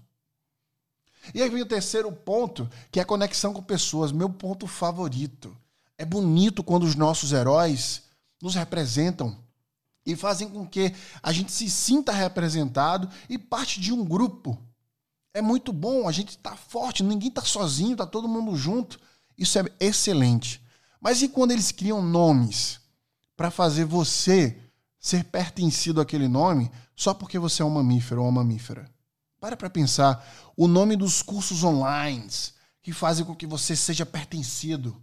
E 1.33 1.41
aí 1.41 1.50
vem 1.50 1.62
o 1.62 1.65
terceiro 1.65 2.12
ponto, 2.12 2.69
que 2.91 3.00
é 3.00 3.03
a 3.03 3.05
conexão 3.05 3.53
com 3.53 3.63
pessoas, 3.63 4.12
meu 4.12 4.29
ponto 4.29 4.67
favorito. 4.67 5.55
É 5.98 6.05
bonito 6.05 6.63
quando 6.63 6.83
os 6.83 6.95
nossos 6.95 7.31
heróis 7.31 8.03
nos 8.41 8.55
representam 8.55 9.42
e 10.05 10.15
fazem 10.15 10.50
com 10.50 10.67
que 10.67 10.93
a 11.22 11.31
gente 11.31 11.51
se 11.51 11.69
sinta 11.69 12.12
representado 12.12 13.10
e 13.29 13.38
parte 13.38 13.79
de 13.79 13.93
um 13.93 14.03
grupo. 14.03 14.57
É 15.33 15.41
muito 15.41 15.74
bom, 15.74 16.07
a 16.07 16.12
gente 16.12 16.29
está 16.29 16.55
forte, 16.55 17.03
ninguém 17.03 17.29
está 17.29 17.41
sozinho, 17.41 17.93
está 17.93 18.05
todo 18.05 18.27
mundo 18.27 18.55
junto. 18.55 19.00
Isso 19.38 19.57
é 19.57 19.65
excelente. 19.79 20.62
Mas 21.01 21.22
e 21.22 21.27
quando 21.27 21.51
eles 21.51 21.72
criam 21.72 22.01
nomes 22.01 22.79
para 23.36 23.50
fazer 23.50 23.86
você 23.86 24.57
ser 25.00 25.25
pertencido 25.25 26.00
àquele 26.00 26.27
nome 26.27 26.72
só 26.95 27.13
porque 27.13 27.39
você 27.39 27.62
é 27.62 27.65
um 27.65 27.72
mamífero 27.72 28.22
ou 28.22 28.29
uma 28.29 28.43
mamífera? 28.43 28.89
Para 29.39 29.57
para 29.57 29.69
pensar. 29.69 30.25
O 30.55 30.67
nome 30.67 30.95
dos 30.95 31.22
cursos 31.22 31.63
online 31.63 32.29
que 32.81 32.93
fazem 32.93 33.25
com 33.25 33.36
que 33.36 33.48
você 33.48 33.75
seja 33.75 34.05
pertencido. 34.05 35.01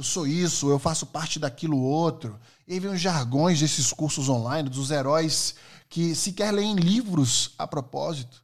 Eu 0.00 0.04
sou 0.04 0.26
isso, 0.26 0.70
eu 0.70 0.78
faço 0.78 1.04
parte 1.04 1.38
daquilo 1.38 1.78
outro. 1.78 2.40
E 2.66 2.72
aí 2.72 2.80
vem 2.80 2.90
os 2.90 2.98
jargões 2.98 3.60
desses 3.60 3.92
cursos 3.92 4.30
online, 4.30 4.70
dos 4.70 4.90
heróis 4.90 5.54
que 5.90 6.14
sequer 6.14 6.54
leem 6.54 6.74
livros 6.74 7.50
a 7.58 7.66
propósito, 7.66 8.42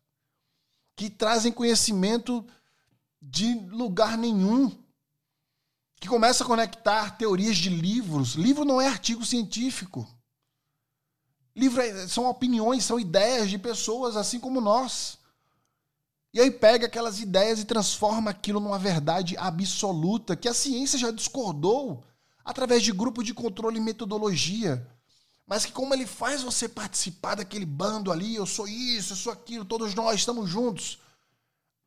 que 0.95 1.09
trazem 1.09 1.51
conhecimento 1.51 2.47
de 3.23 3.55
lugar 3.71 4.19
nenhum, 4.19 4.71
que 5.99 6.07
começa 6.07 6.45
a 6.45 6.47
conectar 6.47 7.17
teorias 7.17 7.57
de 7.57 7.71
livros. 7.71 8.35
Livro 8.35 8.63
não 8.63 8.79
é 8.79 8.87
artigo 8.87 9.25
científico. 9.25 10.07
Livro 11.57 11.81
é, 11.81 12.07
são 12.07 12.27
opiniões, 12.27 12.85
são 12.85 13.01
ideias 13.01 13.49
de 13.49 13.57
pessoas 13.57 14.15
assim 14.15 14.39
como 14.39 14.61
nós. 14.61 15.16
E 16.37 16.41
aí 16.41 16.51
pega 16.51 16.85
aquelas 16.85 17.19
ideias 17.19 17.61
e 17.61 17.65
transforma 17.65 18.31
aquilo 18.31 18.61
numa 18.61 18.79
verdade 18.79 19.35
absoluta 19.39 20.37
que 20.37 20.47
a 20.47 20.53
ciência 20.53 20.99
já 20.99 21.11
discordou 21.11 22.05
através 22.45 22.83
de 22.83 22.93
grupo 22.93 23.25
de 23.25 23.33
controle 23.33 23.79
e 23.79 23.81
metodologia. 23.81 24.87
Mas 25.47 25.65
que 25.65 25.73
como 25.73 25.95
ele 25.95 26.05
faz 26.05 26.43
você 26.43 26.69
participar 26.69 27.37
daquele 27.37 27.65
bando 27.65 28.13
ali, 28.13 28.35
eu 28.35 28.45
sou 28.45 28.69
isso, 28.69 29.15
eu 29.15 29.17
sou 29.17 29.33
aquilo, 29.33 29.65
todos 29.65 29.95
nós 29.95 30.17
estamos 30.17 30.51
juntos. 30.51 30.99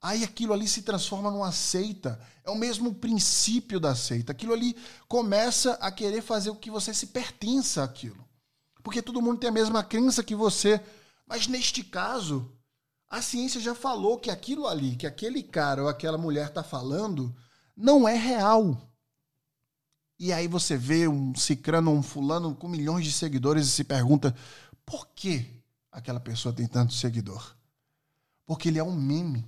Aí 0.01 0.23
aquilo 0.23 0.51
ali 0.51 0.67
se 0.67 0.81
transforma 0.81 1.29
numa 1.29 1.51
seita. 1.51 2.19
É 2.43 2.49
o 2.49 2.55
mesmo 2.55 2.95
princípio 2.95 3.79
da 3.79 3.93
seita. 3.93 4.31
Aquilo 4.31 4.53
ali 4.53 4.75
começa 5.07 5.73
a 5.73 5.91
querer 5.91 6.23
fazer 6.23 6.49
o 6.49 6.55
que 6.55 6.71
você 6.71 6.91
se 6.91 7.05
pertença 7.05 7.83
àquilo. 7.83 8.27
Porque 8.81 9.03
todo 9.03 9.21
mundo 9.21 9.41
tem 9.41 9.49
a 9.51 9.53
mesma 9.53 9.83
crença 9.83 10.23
que 10.23 10.33
você. 10.33 10.81
Mas 11.27 11.45
neste 11.45 11.83
caso, 11.83 12.51
a 13.09 13.21
ciência 13.21 13.59
já 13.59 13.73
falou 13.73 14.19
que 14.19 14.29
aquilo 14.29 14.67
ali, 14.67 14.95
que 14.95 15.07
aquele 15.07 15.41
cara 15.41 15.81
ou 15.81 15.89
aquela 15.89 16.17
mulher 16.17 16.47
está 16.47 16.61
falando, 16.61 17.35
não 17.75 18.07
é 18.07 18.15
real. 18.15 18.79
E 20.19 20.31
aí 20.31 20.47
você 20.47 20.77
vê 20.77 21.07
um 21.07 21.33
cicrano, 21.33 21.91
um 21.91 22.03
fulano 22.03 22.53
com 22.53 22.67
milhões 22.67 23.05
de 23.05 23.11
seguidores 23.11 23.67
e 23.67 23.71
se 23.71 23.83
pergunta 23.83 24.35
por 24.85 25.07
que 25.15 25.45
aquela 25.91 26.19
pessoa 26.19 26.53
tem 26.53 26.67
tanto 26.67 26.93
seguidor? 26.93 27.55
Porque 28.45 28.69
ele 28.69 28.79
é 28.79 28.83
um 28.83 28.95
meme. 28.95 29.45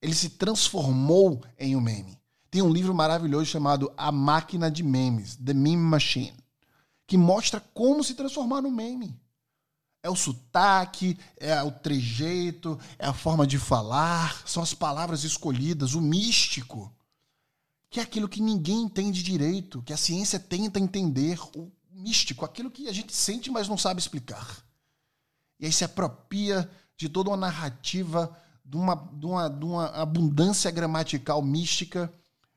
Ele 0.00 0.14
se 0.14 0.30
transformou 0.30 1.42
em 1.58 1.74
um 1.74 1.80
meme. 1.80 2.18
Tem 2.50 2.62
um 2.62 2.72
livro 2.72 2.94
maravilhoso 2.94 3.46
chamado 3.46 3.92
A 3.96 4.10
Máquina 4.10 4.70
de 4.70 4.82
Memes, 4.82 5.36
The 5.36 5.54
Meme 5.54 5.76
Machine, 5.76 6.36
que 7.06 7.16
mostra 7.16 7.60
como 7.72 8.02
se 8.02 8.14
transformar 8.14 8.60
no 8.60 8.70
meme. 8.70 9.19
É 10.02 10.08
o 10.08 10.16
sotaque, 10.16 11.18
é 11.36 11.62
o 11.62 11.70
trejeito, 11.70 12.78
é 12.98 13.06
a 13.06 13.12
forma 13.12 13.46
de 13.46 13.58
falar, 13.58 14.42
são 14.46 14.62
as 14.62 14.72
palavras 14.72 15.24
escolhidas, 15.24 15.94
o 15.94 16.00
místico, 16.00 16.90
que 17.90 18.00
é 18.00 18.02
aquilo 18.02 18.28
que 18.28 18.40
ninguém 18.40 18.82
entende 18.82 19.22
direito, 19.22 19.82
que 19.82 19.92
a 19.92 19.98
ciência 19.98 20.40
tenta 20.40 20.80
entender, 20.80 21.38
o 21.54 21.70
místico, 21.90 22.46
aquilo 22.46 22.70
que 22.70 22.88
a 22.88 22.92
gente 22.92 23.14
sente, 23.14 23.50
mas 23.50 23.68
não 23.68 23.76
sabe 23.76 24.00
explicar. 24.00 24.64
E 25.58 25.66
aí 25.66 25.72
se 25.72 25.84
apropria 25.84 26.70
de 26.96 27.08
toda 27.08 27.28
uma 27.28 27.36
narrativa, 27.36 28.34
de 28.64 28.76
uma, 28.78 28.94
de 28.94 29.26
uma, 29.26 29.48
de 29.50 29.64
uma 29.64 29.86
abundância 29.88 30.70
gramatical 30.70 31.42
mística, 31.42 32.10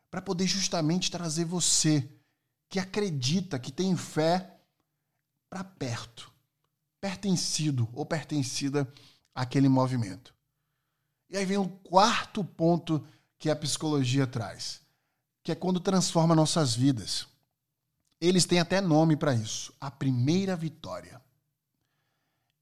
para 0.10 0.22
poder 0.22 0.48
justamente 0.48 1.12
trazer 1.12 1.44
você, 1.44 2.08
que 2.70 2.80
acredita, 2.80 3.60
que 3.60 3.72
tem 3.72 3.98
fé, 3.98 4.62
para 5.50 5.64
perto 5.64 6.33
pertencido 7.04 7.90
ou 7.92 8.06
pertencida 8.06 8.88
àquele 9.36 9.68
movimento. 9.68 10.34
E 11.30 11.36
aí 11.36 11.44
vem 11.46 11.58
o 11.58 11.68
quarto 11.68 12.46
ponto 12.46 13.06
que 13.38 13.50
a 13.50 13.56
psicologia 13.58 14.26
traz, 14.26 14.80
que 15.44 15.52
é 15.52 15.56
quando 15.56 15.82
transforma 15.82 16.34
nossas 16.34 16.74
vidas. 16.74 17.28
Eles 18.22 18.46
têm 18.46 18.62
até 18.62 18.80
nome 18.80 19.18
para 19.18 19.36
isso, 19.36 19.74
a 19.82 19.92
primeira 19.92 20.56
vitória. 20.56 21.22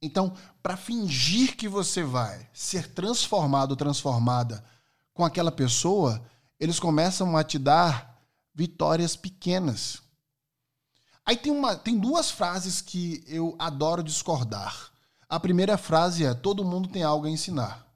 Então, 0.02 0.36
para 0.64 0.76
fingir 0.76 1.56
que 1.56 1.68
você 1.68 2.02
vai 2.02 2.50
ser 2.52 2.88
transformado 2.88 3.72
ou 3.72 3.78
transformada 3.78 4.66
com 5.14 5.24
aquela 5.24 5.52
pessoa, 5.52 6.20
eles 6.60 6.80
começam 6.80 7.38
a 7.38 7.44
te 7.44 7.60
dar 7.60 8.20
vitórias 8.56 9.16
pequenas. 9.16 10.02
Aí 11.26 11.38
tem, 11.38 11.52
uma, 11.52 11.76
tem 11.76 11.98
duas 11.98 12.32
frases 12.32 12.82
que 12.82 13.24
eu 13.28 13.56
adoro 13.60 14.04
discordar. 14.04 14.92
A 15.30 15.40
primeira 15.40 15.78
frase 15.78 16.26
é: 16.26 16.34
todo 16.34 16.66
mundo 16.66 16.90
tem 16.90 17.04
algo 17.04 17.28
a 17.28 17.30
ensinar. 17.30 17.88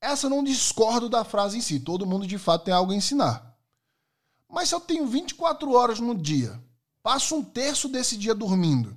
Essa 0.00 0.26
eu 0.26 0.30
não 0.30 0.44
discordo 0.44 1.08
da 1.08 1.24
frase 1.24 1.56
em 1.56 1.60
si, 1.62 1.80
todo 1.80 2.04
mundo 2.04 2.26
de 2.26 2.36
fato 2.36 2.64
tem 2.64 2.74
algo 2.74 2.92
a 2.92 2.94
ensinar. 2.94 3.56
Mas 4.50 4.68
se 4.68 4.74
eu 4.74 4.80
tenho 4.80 5.06
24 5.06 5.72
horas 5.72 5.98
no 5.98 6.14
dia, 6.14 6.62
passo 7.02 7.34
um 7.34 7.42
terço 7.42 7.88
desse 7.88 8.16
dia 8.16 8.34
dormindo, 8.34 8.94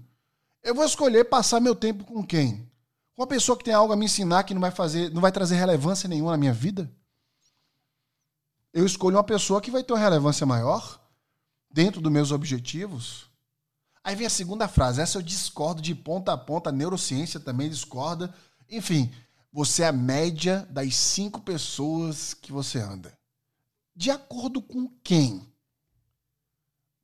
eu 0.61 0.75
vou 0.75 0.83
escolher 0.83 1.23
passar 1.23 1.61
meu 1.61 1.73
tempo 1.73 2.03
com 2.03 2.21
quem? 2.21 2.69
Com 3.15 3.21
uma 3.21 3.27
pessoa 3.27 3.57
que 3.57 3.63
tem 3.63 3.73
algo 3.73 3.93
a 3.93 3.95
me 3.95 4.05
ensinar 4.05 4.43
que 4.43 4.53
não 4.53 4.59
vai 4.59 4.71
fazer, 4.71 5.09
não 5.11 5.21
vai 5.21 5.31
trazer 5.31 5.55
relevância 5.55 6.09
nenhuma 6.09 6.31
na 6.31 6.37
minha 6.37 6.53
vida? 6.53 6.91
Eu 8.73 8.85
escolho 8.85 9.15
uma 9.15 9.23
pessoa 9.23 9.61
que 9.61 9.71
vai 9.71 9.83
ter 9.83 9.93
uma 9.93 9.99
relevância 9.99 10.45
maior 10.45 10.99
dentro 11.77 12.01
dos 12.01 12.11
meus 12.11 12.31
objetivos. 12.31 13.29
Aí 14.03 14.15
vem 14.15 14.25
a 14.25 14.31
segunda 14.31 14.67
frase. 14.67 14.99
Essa 14.99 15.19
eu 15.19 15.21
discordo 15.21 15.79
de 15.79 15.93
ponta 15.93 16.33
a 16.33 16.37
ponta. 16.37 16.71
A 16.71 16.73
neurociência 16.73 17.39
também 17.39 17.69
discorda. 17.69 18.33
Enfim, 18.67 19.13
você 19.53 19.83
é 19.83 19.87
a 19.87 19.91
média 19.91 20.67
das 20.71 20.95
cinco 20.95 21.39
pessoas 21.39 22.33
que 22.33 22.51
você 22.51 22.79
anda. 22.79 23.15
De 23.95 24.09
acordo 24.09 24.59
com 24.59 24.89
quem? 25.03 25.47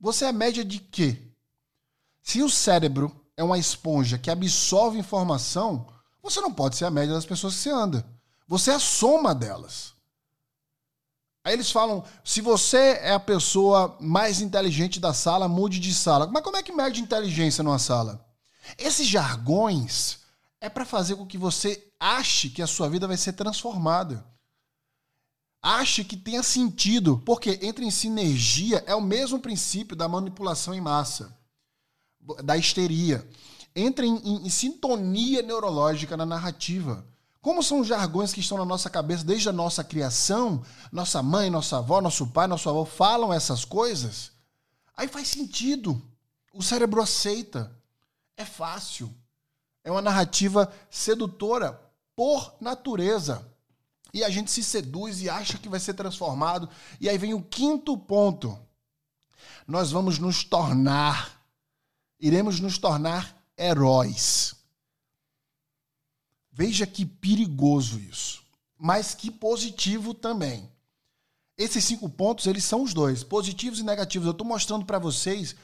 Você 0.00 0.24
é 0.24 0.30
a 0.30 0.32
média 0.32 0.64
de 0.64 0.80
quê? 0.80 1.22
Se 2.20 2.42
o 2.42 2.50
cérebro 2.50 3.14
é 3.36 3.44
uma 3.44 3.58
esponja 3.58 4.18
que 4.18 4.28
absorve 4.28 4.98
informação, 4.98 5.86
você 6.20 6.40
não 6.40 6.52
pode 6.52 6.74
ser 6.74 6.86
a 6.86 6.90
média 6.90 7.14
das 7.14 7.24
pessoas 7.24 7.54
que 7.54 7.60
você 7.60 7.70
anda. 7.70 8.04
Você 8.48 8.72
é 8.72 8.74
a 8.74 8.80
soma 8.80 9.32
delas. 9.36 9.93
Aí 11.44 11.52
eles 11.52 11.70
falam: 11.70 12.02
se 12.24 12.40
você 12.40 12.98
é 13.02 13.12
a 13.12 13.20
pessoa 13.20 13.96
mais 14.00 14.40
inteligente 14.40 14.98
da 14.98 15.12
sala, 15.12 15.46
mude 15.46 15.78
de 15.78 15.94
sala. 15.94 16.26
Mas 16.26 16.42
como 16.42 16.56
é 16.56 16.62
que 16.62 16.72
mede 16.72 17.02
inteligência 17.02 17.62
numa 17.62 17.78
sala? 17.78 18.24
Esses 18.78 19.06
jargões 19.06 20.20
é 20.58 20.70
para 20.70 20.86
fazer 20.86 21.16
com 21.16 21.26
que 21.26 21.36
você 21.36 21.86
ache 22.00 22.48
que 22.48 22.62
a 22.62 22.66
sua 22.66 22.88
vida 22.88 23.06
vai 23.06 23.18
ser 23.18 23.34
transformada. 23.34 24.24
Ache 25.62 26.04
que 26.04 26.16
tenha 26.16 26.42
sentido, 26.42 27.22
porque 27.24 27.58
entra 27.62 27.84
em 27.84 27.90
sinergia, 27.90 28.82
é 28.86 28.94
o 28.94 29.00
mesmo 29.00 29.38
princípio 29.38 29.96
da 29.96 30.08
manipulação 30.08 30.74
em 30.74 30.80
massa, 30.80 31.36
da 32.42 32.56
histeria. 32.56 33.26
Entra 33.76 34.06
em, 34.06 34.16
em, 34.16 34.46
em 34.46 34.50
sintonia 34.50 35.42
neurológica 35.42 36.16
na 36.16 36.24
narrativa. 36.24 37.06
Como 37.44 37.62
são 37.62 37.84
jargões 37.84 38.32
que 38.32 38.40
estão 38.40 38.56
na 38.56 38.64
nossa 38.64 38.88
cabeça 38.88 39.22
desde 39.22 39.50
a 39.50 39.52
nossa 39.52 39.84
criação, 39.84 40.64
nossa 40.90 41.22
mãe, 41.22 41.50
nossa 41.50 41.76
avó, 41.76 42.00
nosso 42.00 42.26
pai, 42.28 42.46
nosso 42.46 42.70
avô 42.70 42.86
falam 42.86 43.30
essas 43.30 43.66
coisas, 43.66 44.32
aí 44.96 45.06
faz 45.08 45.28
sentido. 45.28 46.00
O 46.54 46.62
cérebro 46.62 47.02
aceita. 47.02 47.70
É 48.34 48.46
fácil. 48.46 49.14
É 49.84 49.90
uma 49.90 50.00
narrativa 50.00 50.72
sedutora 50.88 51.78
por 52.16 52.54
natureza. 52.62 53.46
E 54.14 54.24
a 54.24 54.30
gente 54.30 54.50
se 54.50 54.64
seduz 54.64 55.20
e 55.20 55.28
acha 55.28 55.58
que 55.58 55.68
vai 55.68 55.80
ser 55.80 55.92
transformado. 55.92 56.66
E 56.98 57.10
aí 57.10 57.18
vem 57.18 57.34
o 57.34 57.42
quinto 57.42 57.94
ponto. 57.98 58.58
Nós 59.68 59.90
vamos 59.90 60.18
nos 60.18 60.44
tornar, 60.44 61.38
iremos 62.18 62.58
nos 62.58 62.78
tornar 62.78 63.36
heróis. 63.54 64.63
Veja 66.56 66.86
que 66.86 67.04
perigoso 67.04 67.98
isso, 67.98 68.44
mas 68.78 69.12
que 69.12 69.28
positivo 69.28 70.14
também. 70.14 70.70
Esses 71.58 71.84
cinco 71.84 72.08
pontos, 72.08 72.46
eles 72.46 72.62
são 72.62 72.84
os 72.84 72.94
dois, 72.94 73.24
positivos 73.24 73.80
e 73.80 73.82
negativos. 73.82 74.26
Eu 74.26 74.32
estou 74.32 74.46
mostrando 74.46 74.84
para 74.84 75.00
vocês 75.00 75.56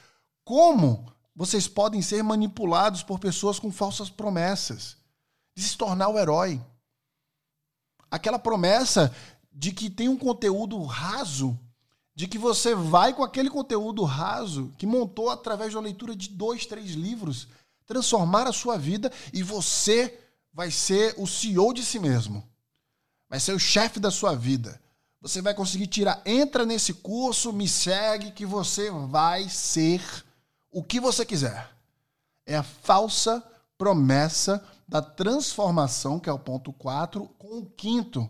como 0.43 1.09
vocês 1.33 1.65
podem 1.65 2.01
ser 2.01 2.21
manipulados 2.23 3.03
por 3.03 3.19
pessoas 3.19 3.57
com 3.57 3.71
falsas 3.71 4.09
promessas 4.09 4.97
de 5.55 5.63
se 5.63 5.77
tornar 5.77 6.09
o 6.09 6.19
herói. 6.19 6.61
Aquela 8.09 8.37
promessa 8.37 9.15
de 9.49 9.71
que 9.71 9.89
tem 9.89 10.09
um 10.09 10.17
conteúdo 10.17 10.81
raso, 10.83 11.57
de 12.13 12.27
que 12.27 12.37
você 12.37 12.75
vai 12.75 13.13
com 13.13 13.23
aquele 13.23 13.49
conteúdo 13.49 14.03
raso 14.03 14.73
que 14.77 14.85
montou 14.85 15.29
através 15.29 15.73
da 15.73 15.79
leitura 15.79 16.13
de 16.13 16.27
dois, 16.27 16.65
três 16.65 16.91
livros, 16.91 17.47
transformar 17.85 18.45
a 18.45 18.53
sua 18.53 18.77
vida 18.77 19.09
e 19.31 19.41
você 19.41 20.17
vai 20.53 20.69
ser 20.71 21.15
o 21.17 21.25
CEO 21.25 21.73
de 21.73 21.83
si 21.83 21.99
mesmo. 21.99 22.47
Vai 23.29 23.39
ser 23.39 23.53
o 23.53 23.59
chefe 23.59 23.99
da 23.99 24.11
sua 24.11 24.35
vida. 24.35 24.81
Você 25.21 25.41
vai 25.41 25.53
conseguir 25.53 25.87
tirar, 25.87 26.21
entra 26.25 26.65
nesse 26.65 26.93
curso, 26.95 27.53
me 27.53 27.67
segue, 27.67 28.31
que 28.31 28.45
você 28.45 28.89
vai 28.89 29.47
ser 29.47 30.01
o 30.71 30.83
que 30.83 30.99
você 30.99 31.25
quiser. 31.25 31.69
É 32.45 32.57
a 32.57 32.63
falsa 32.63 33.43
promessa 33.77 34.63
da 34.87 35.01
transformação, 35.01 36.19
que 36.19 36.29
é 36.29 36.33
o 36.33 36.39
ponto 36.39 36.73
4, 36.73 37.27
com 37.37 37.59
o 37.59 37.65
quinto, 37.65 38.29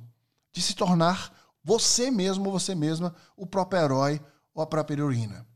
de 0.51 0.61
se 0.61 0.75
tornar 0.75 1.33
você 1.63 2.11
mesmo 2.11 2.45
ou 2.47 2.51
você 2.51 2.75
mesma 2.75 3.15
o 3.35 3.47
próprio 3.47 3.81
herói 3.81 4.21
ou 4.53 4.61
a 4.61 4.67
própria 4.67 4.95
heroína. 4.95 5.47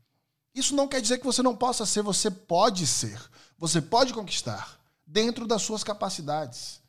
Isso 0.54 0.74
não 0.74 0.88
quer 0.88 1.02
dizer 1.02 1.18
que 1.18 1.26
você 1.26 1.42
não 1.42 1.54
possa 1.54 1.84
ser, 1.84 2.02
você 2.02 2.30
pode 2.30 2.86
ser. 2.86 3.20
Você 3.58 3.80
pode 3.80 4.14
conquistar 4.14 4.80
dentro 5.06 5.46
das 5.46 5.62
suas 5.62 5.84
capacidades. 5.84 6.80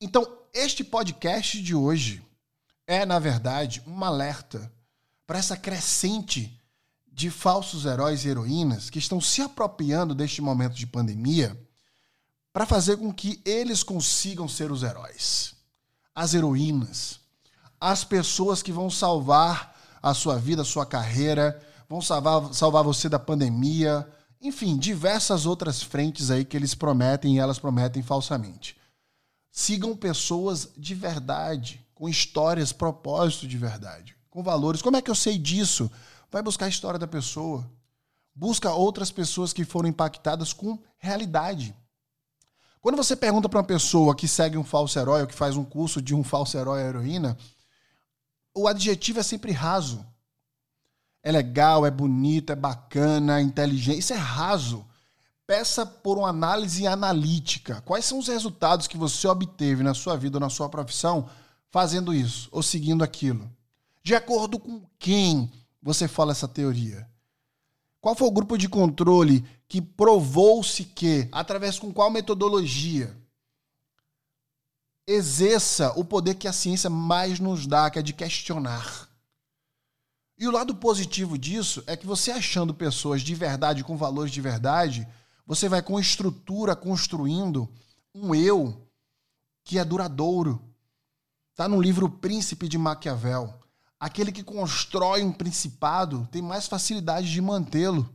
Então, 0.00 0.26
este 0.52 0.82
podcast 0.82 1.60
de 1.60 1.74
hoje 1.74 2.26
é, 2.86 3.04
na 3.04 3.18
verdade, 3.18 3.82
um 3.86 4.04
alerta 4.04 4.72
para 5.26 5.38
essa 5.38 5.56
crescente 5.56 6.58
de 7.06 7.30
falsos 7.30 7.84
heróis 7.84 8.24
e 8.24 8.28
heroínas 8.28 8.88
que 8.88 8.98
estão 8.98 9.20
se 9.20 9.42
apropriando 9.42 10.14
deste 10.14 10.40
momento 10.40 10.74
de 10.74 10.86
pandemia 10.86 11.60
para 12.52 12.64
fazer 12.64 12.96
com 12.96 13.12
que 13.12 13.40
eles 13.44 13.82
consigam 13.82 14.48
ser 14.48 14.70
os 14.70 14.82
heróis, 14.82 15.54
as 16.14 16.32
heroínas, 16.32 17.20
as 17.80 18.04
pessoas 18.04 18.62
que 18.62 18.72
vão 18.72 18.88
salvar 18.88 19.76
a 20.02 20.14
sua 20.14 20.38
vida, 20.38 20.62
a 20.62 20.64
sua 20.64 20.86
carreira, 20.86 21.60
vão 21.88 22.00
salvar, 22.00 22.54
salvar 22.54 22.84
você 22.84 23.08
da 23.08 23.18
pandemia, 23.18 24.08
enfim, 24.40 24.76
diversas 24.76 25.46
outras 25.46 25.82
frentes 25.82 26.30
aí 26.30 26.44
que 26.44 26.56
eles 26.56 26.74
prometem 26.74 27.36
e 27.36 27.38
elas 27.38 27.58
prometem 27.58 28.02
falsamente. 28.02 28.76
Sigam 29.50 29.96
pessoas 29.96 30.68
de 30.76 30.94
verdade, 30.94 31.84
com 31.94 32.08
histórias, 32.08 32.72
propósito 32.72 33.48
de 33.48 33.56
verdade, 33.56 34.16
com 34.28 34.42
valores. 34.42 34.82
Como 34.82 34.96
é 34.96 35.02
que 35.02 35.10
eu 35.10 35.14
sei 35.14 35.38
disso? 35.38 35.90
Vai 36.30 36.42
buscar 36.42 36.66
a 36.66 36.68
história 36.68 36.98
da 36.98 37.06
pessoa. 37.06 37.68
Busca 38.34 38.70
outras 38.70 39.10
pessoas 39.10 39.52
que 39.52 39.64
foram 39.64 39.88
impactadas 39.88 40.52
com 40.52 40.78
realidade. 40.98 41.74
Quando 42.82 42.96
você 42.96 43.16
pergunta 43.16 43.48
para 43.48 43.58
uma 43.58 43.64
pessoa 43.64 44.14
que 44.14 44.28
segue 44.28 44.58
um 44.58 44.62
falso 44.62 44.98
herói 44.98 45.22
ou 45.22 45.26
que 45.26 45.34
faz 45.34 45.56
um 45.56 45.64
curso 45.64 46.02
de 46.02 46.14
um 46.14 46.22
falso 46.22 46.56
herói 46.56 46.82
ou 46.82 46.88
heroína, 46.88 47.36
o 48.54 48.68
adjetivo 48.68 49.20
é 49.20 49.22
sempre 49.22 49.52
raso 49.52 50.06
é 51.26 51.32
legal, 51.32 51.84
é 51.84 51.90
bonito, 51.90 52.52
é 52.52 52.54
bacana, 52.54 53.40
é 53.40 53.42
inteligente. 53.42 53.98
Isso 53.98 54.12
é 54.12 54.16
raso. 54.16 54.86
Peça 55.44 55.84
por 55.84 56.18
uma 56.18 56.28
análise 56.28 56.86
analítica. 56.86 57.82
Quais 57.84 58.04
são 58.04 58.20
os 58.20 58.28
resultados 58.28 58.86
que 58.86 58.96
você 58.96 59.26
obteve 59.26 59.82
na 59.82 59.92
sua 59.92 60.16
vida 60.16 60.36
ou 60.36 60.40
na 60.40 60.48
sua 60.48 60.68
profissão 60.68 61.28
fazendo 61.68 62.14
isso 62.14 62.48
ou 62.52 62.62
seguindo 62.62 63.02
aquilo? 63.02 63.50
De 64.04 64.14
acordo 64.14 64.56
com 64.56 64.80
quem 65.00 65.50
você 65.82 66.06
fala 66.06 66.30
essa 66.30 66.46
teoria? 66.46 67.10
Qual 68.00 68.14
foi 68.14 68.28
o 68.28 68.32
grupo 68.32 68.56
de 68.56 68.68
controle 68.68 69.44
que 69.66 69.82
provou-se 69.82 70.84
que, 70.84 71.28
através 71.32 71.76
com 71.76 71.92
qual 71.92 72.08
metodologia, 72.08 73.12
exerça 75.04 75.92
o 75.96 76.04
poder 76.04 76.36
que 76.36 76.46
a 76.46 76.52
ciência 76.52 76.88
mais 76.88 77.40
nos 77.40 77.66
dá, 77.66 77.90
que 77.90 77.98
é 77.98 78.02
de 78.02 78.12
questionar? 78.12 79.05
E 80.38 80.46
o 80.46 80.50
lado 80.50 80.74
positivo 80.74 81.38
disso 81.38 81.82
é 81.86 81.96
que 81.96 82.06
você 82.06 82.30
achando 82.30 82.74
pessoas 82.74 83.22
de 83.22 83.34
verdade, 83.34 83.82
com 83.82 83.96
valores 83.96 84.30
de 84.30 84.40
verdade, 84.40 85.08
você 85.46 85.68
vai 85.68 85.80
com 85.80 85.98
estrutura 85.98 86.76
construindo 86.76 87.68
um 88.14 88.34
eu 88.34 88.86
que 89.64 89.78
é 89.78 89.84
duradouro. 89.84 90.62
Está 91.52 91.66
no 91.66 91.80
livro 91.80 92.10
Príncipe 92.10 92.68
de 92.68 92.76
Maquiavel. 92.76 93.58
Aquele 93.98 94.30
que 94.30 94.42
constrói 94.42 95.24
um 95.24 95.32
principado 95.32 96.28
tem 96.30 96.42
mais 96.42 96.66
facilidade 96.66 97.32
de 97.32 97.40
mantê-lo. 97.40 98.06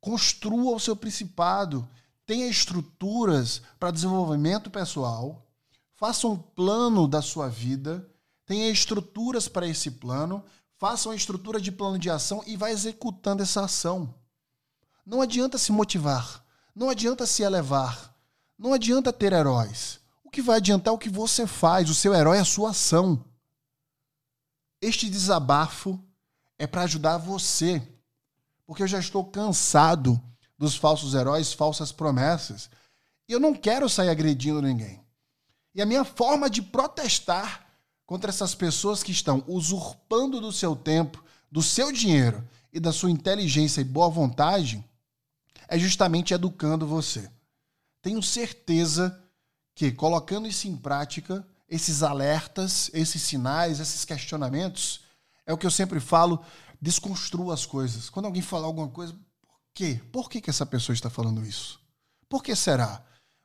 Construa 0.00 0.76
o 0.76 0.80
seu 0.80 0.94
principado. 0.94 1.88
Tenha 2.24 2.46
estruturas 2.46 3.60
para 3.78 3.90
desenvolvimento 3.90 4.70
pessoal. 4.70 5.44
Faça 5.96 6.28
um 6.28 6.36
plano 6.36 7.08
da 7.08 7.20
sua 7.20 7.48
vida. 7.48 8.08
Tenha 8.46 8.70
estruturas 8.70 9.48
para 9.48 9.66
esse 9.66 9.90
plano 9.90 10.44
faça 10.82 11.08
uma 11.08 11.14
estrutura 11.14 11.60
de 11.60 11.70
plano 11.70 11.96
de 11.96 12.10
ação 12.10 12.42
e 12.44 12.56
vá 12.56 12.68
executando 12.68 13.40
essa 13.40 13.64
ação. 13.64 14.12
Não 15.06 15.22
adianta 15.22 15.56
se 15.56 15.70
motivar, 15.70 16.44
não 16.74 16.90
adianta 16.90 17.24
se 17.24 17.44
elevar, 17.44 18.12
não 18.58 18.74
adianta 18.74 19.12
ter 19.12 19.32
heróis. 19.32 20.00
O 20.24 20.28
que 20.28 20.42
vai 20.42 20.56
adiantar 20.56 20.90
é 20.90 20.94
o 20.96 20.98
que 20.98 21.08
você 21.08 21.46
faz, 21.46 21.88
o 21.88 21.94
seu 21.94 22.12
herói 22.12 22.38
é 22.38 22.40
a 22.40 22.44
sua 22.44 22.70
ação. 22.70 23.24
Este 24.80 25.08
desabafo 25.08 26.04
é 26.58 26.66
para 26.66 26.82
ajudar 26.82 27.16
você, 27.16 27.80
porque 28.66 28.82
eu 28.82 28.88
já 28.88 28.98
estou 28.98 29.24
cansado 29.24 30.20
dos 30.58 30.74
falsos 30.74 31.14
heróis, 31.14 31.52
falsas 31.52 31.92
promessas, 31.92 32.68
e 33.28 33.32
eu 33.32 33.38
não 33.38 33.54
quero 33.54 33.88
sair 33.88 34.08
agredindo 34.08 34.60
ninguém. 34.60 35.00
E 35.76 35.80
a 35.80 35.86
minha 35.86 36.04
forma 36.04 36.50
de 36.50 36.60
protestar 36.60 37.71
contra 38.12 38.28
essas 38.28 38.54
pessoas 38.54 39.02
que 39.02 39.10
estão 39.10 39.42
usurpando 39.48 40.38
do 40.38 40.52
seu 40.52 40.76
tempo, 40.76 41.24
do 41.50 41.62
seu 41.62 41.90
dinheiro 41.90 42.46
e 42.70 42.78
da 42.78 42.92
sua 42.92 43.10
inteligência 43.10 43.80
e 43.80 43.84
boa 43.84 44.10
vontade, 44.10 44.84
é 45.66 45.78
justamente 45.78 46.34
educando 46.34 46.86
você. 46.86 47.30
Tenho 48.02 48.22
certeza 48.22 49.18
que 49.74 49.90
colocando 49.90 50.46
isso 50.46 50.68
em 50.68 50.76
prática, 50.76 51.42
esses 51.66 52.02
alertas, 52.02 52.90
esses 52.92 53.22
sinais, 53.22 53.80
esses 53.80 54.04
questionamentos, 54.04 55.00
é 55.46 55.54
o 55.54 55.56
que 55.56 55.66
eu 55.66 55.70
sempre 55.70 55.98
falo, 55.98 56.44
desconstrua 56.82 57.54
as 57.54 57.64
coisas. 57.64 58.10
Quando 58.10 58.26
alguém 58.26 58.42
falar 58.42 58.66
alguma 58.66 58.88
coisa, 58.88 59.14
por 59.40 59.56
quê? 59.72 59.98
Por 60.12 60.28
que, 60.28 60.42
que 60.42 60.50
essa 60.50 60.66
pessoa 60.66 60.92
está 60.92 61.08
falando 61.08 61.42
isso? 61.46 61.80
Por 62.28 62.42
que 62.42 62.54
será? 62.54 63.02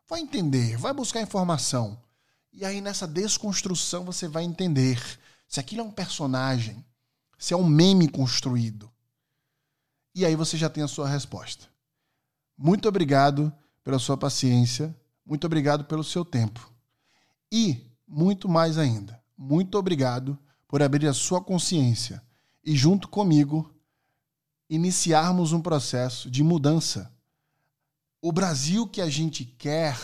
Vai 0.09 0.19
entender, 0.19 0.75
vai 0.75 0.91
buscar 0.91 1.21
informação. 1.21 1.97
E 2.53 2.65
aí, 2.65 2.81
nessa 2.81 3.07
desconstrução, 3.07 4.03
você 4.03 4.27
vai 4.27 4.43
entender 4.43 5.01
se 5.47 5.59
aquilo 5.59 5.81
é 5.81 5.83
um 5.83 5.91
personagem, 5.91 6.83
se 7.37 7.53
é 7.53 7.57
um 7.57 7.65
meme 7.65 8.07
construído. 8.07 8.91
E 10.13 10.25
aí 10.25 10.35
você 10.35 10.57
já 10.57 10.69
tem 10.69 10.83
a 10.83 10.87
sua 10.87 11.07
resposta. 11.07 11.67
Muito 12.57 12.87
obrigado 12.87 13.53
pela 13.83 13.99
sua 13.99 14.17
paciência, 14.17 14.95
muito 15.25 15.45
obrigado 15.45 15.85
pelo 15.85 16.03
seu 16.03 16.25
tempo. 16.25 16.71
E 17.51 17.85
muito 18.07 18.49
mais 18.49 18.77
ainda. 18.77 19.21
Muito 19.37 19.77
obrigado 19.77 20.37
por 20.67 20.81
abrir 20.81 21.07
a 21.07 21.13
sua 21.13 21.41
consciência 21.41 22.21
e, 22.63 22.75
junto 22.75 23.07
comigo, 23.07 23.71
iniciarmos 24.69 25.53
um 25.53 25.61
processo 25.61 26.29
de 26.31 26.43
mudança. 26.43 27.13
O 28.21 28.31
Brasil 28.31 28.87
que 28.87 29.01
a 29.01 29.09
gente 29.09 29.45
quer, 29.45 29.97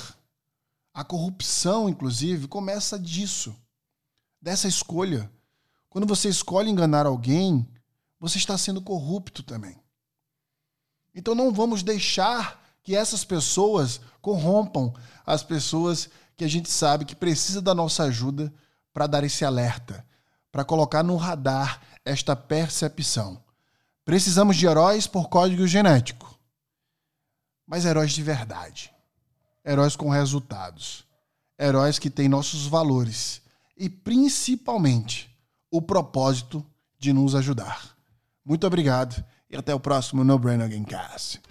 a 0.94 1.04
corrupção, 1.04 1.90
inclusive, 1.90 2.48
começa 2.48 3.00
disso, 3.00 3.56
dessa 4.42 4.68
escolha. 4.68 5.32
Quando 5.90 6.06
você 6.06 6.30
escolhe 6.30 6.70
enganar 6.70 7.06
alguém, 7.06 7.68
você 8.20 8.38
está 8.38 8.58
sendo 8.58 8.82
corrupto 8.82 9.42
também. 9.42 9.82
Então 11.16 11.34
não 11.34 11.52
vamos 11.52 11.84
deixar 11.84 12.62
que 12.84 12.96
essas 12.96 13.24
pessoas 13.24 14.02
corrompam 14.22 14.94
as 15.26 15.44
pessoas 15.44 16.10
que 16.36 16.44
a 16.44 16.48
gente 16.48 16.70
sabe 16.70 17.06
que 17.06 17.16
precisa 17.16 17.62
da 17.62 17.74
nossa 17.74 18.04
ajuda 18.04 18.54
para 18.92 19.08
dar 19.08 19.24
esse 19.24 19.46
alerta, 19.46 20.06
para 20.52 20.66
colocar 20.66 21.04
no 21.04 21.16
radar 21.16 21.82
esta 22.06 22.36
percepção. 22.36 23.44
Precisamos 24.06 24.58
de 24.58 24.66
heróis 24.66 25.08
por 25.08 25.30
código 25.30 25.66
genético, 25.66 26.38
mas 27.66 27.86
heróis 27.86 28.12
de 28.12 28.22
verdade, 28.22 28.94
heróis 29.63 29.95
com 29.95 30.10
resultados, 30.10 31.06
heróis 31.58 31.99
que 31.99 32.10
têm 32.10 32.28
nossos 32.28 32.67
valores 32.67 33.41
e 33.78 33.89
principalmente 33.89 35.30
o 35.71 35.82
propósito 35.82 36.65
de 36.99 37.13
nos 37.13 37.36
ajudar. 37.36 37.95
Muito 38.45 38.67
obrigado 38.67 39.23
e 39.49 39.56
até 39.56 39.73
o 39.73 39.80
próximo 39.80 40.23
No 40.23 40.38
Brain 40.38 40.62
Again 40.62 40.84
Cast. 40.84 41.41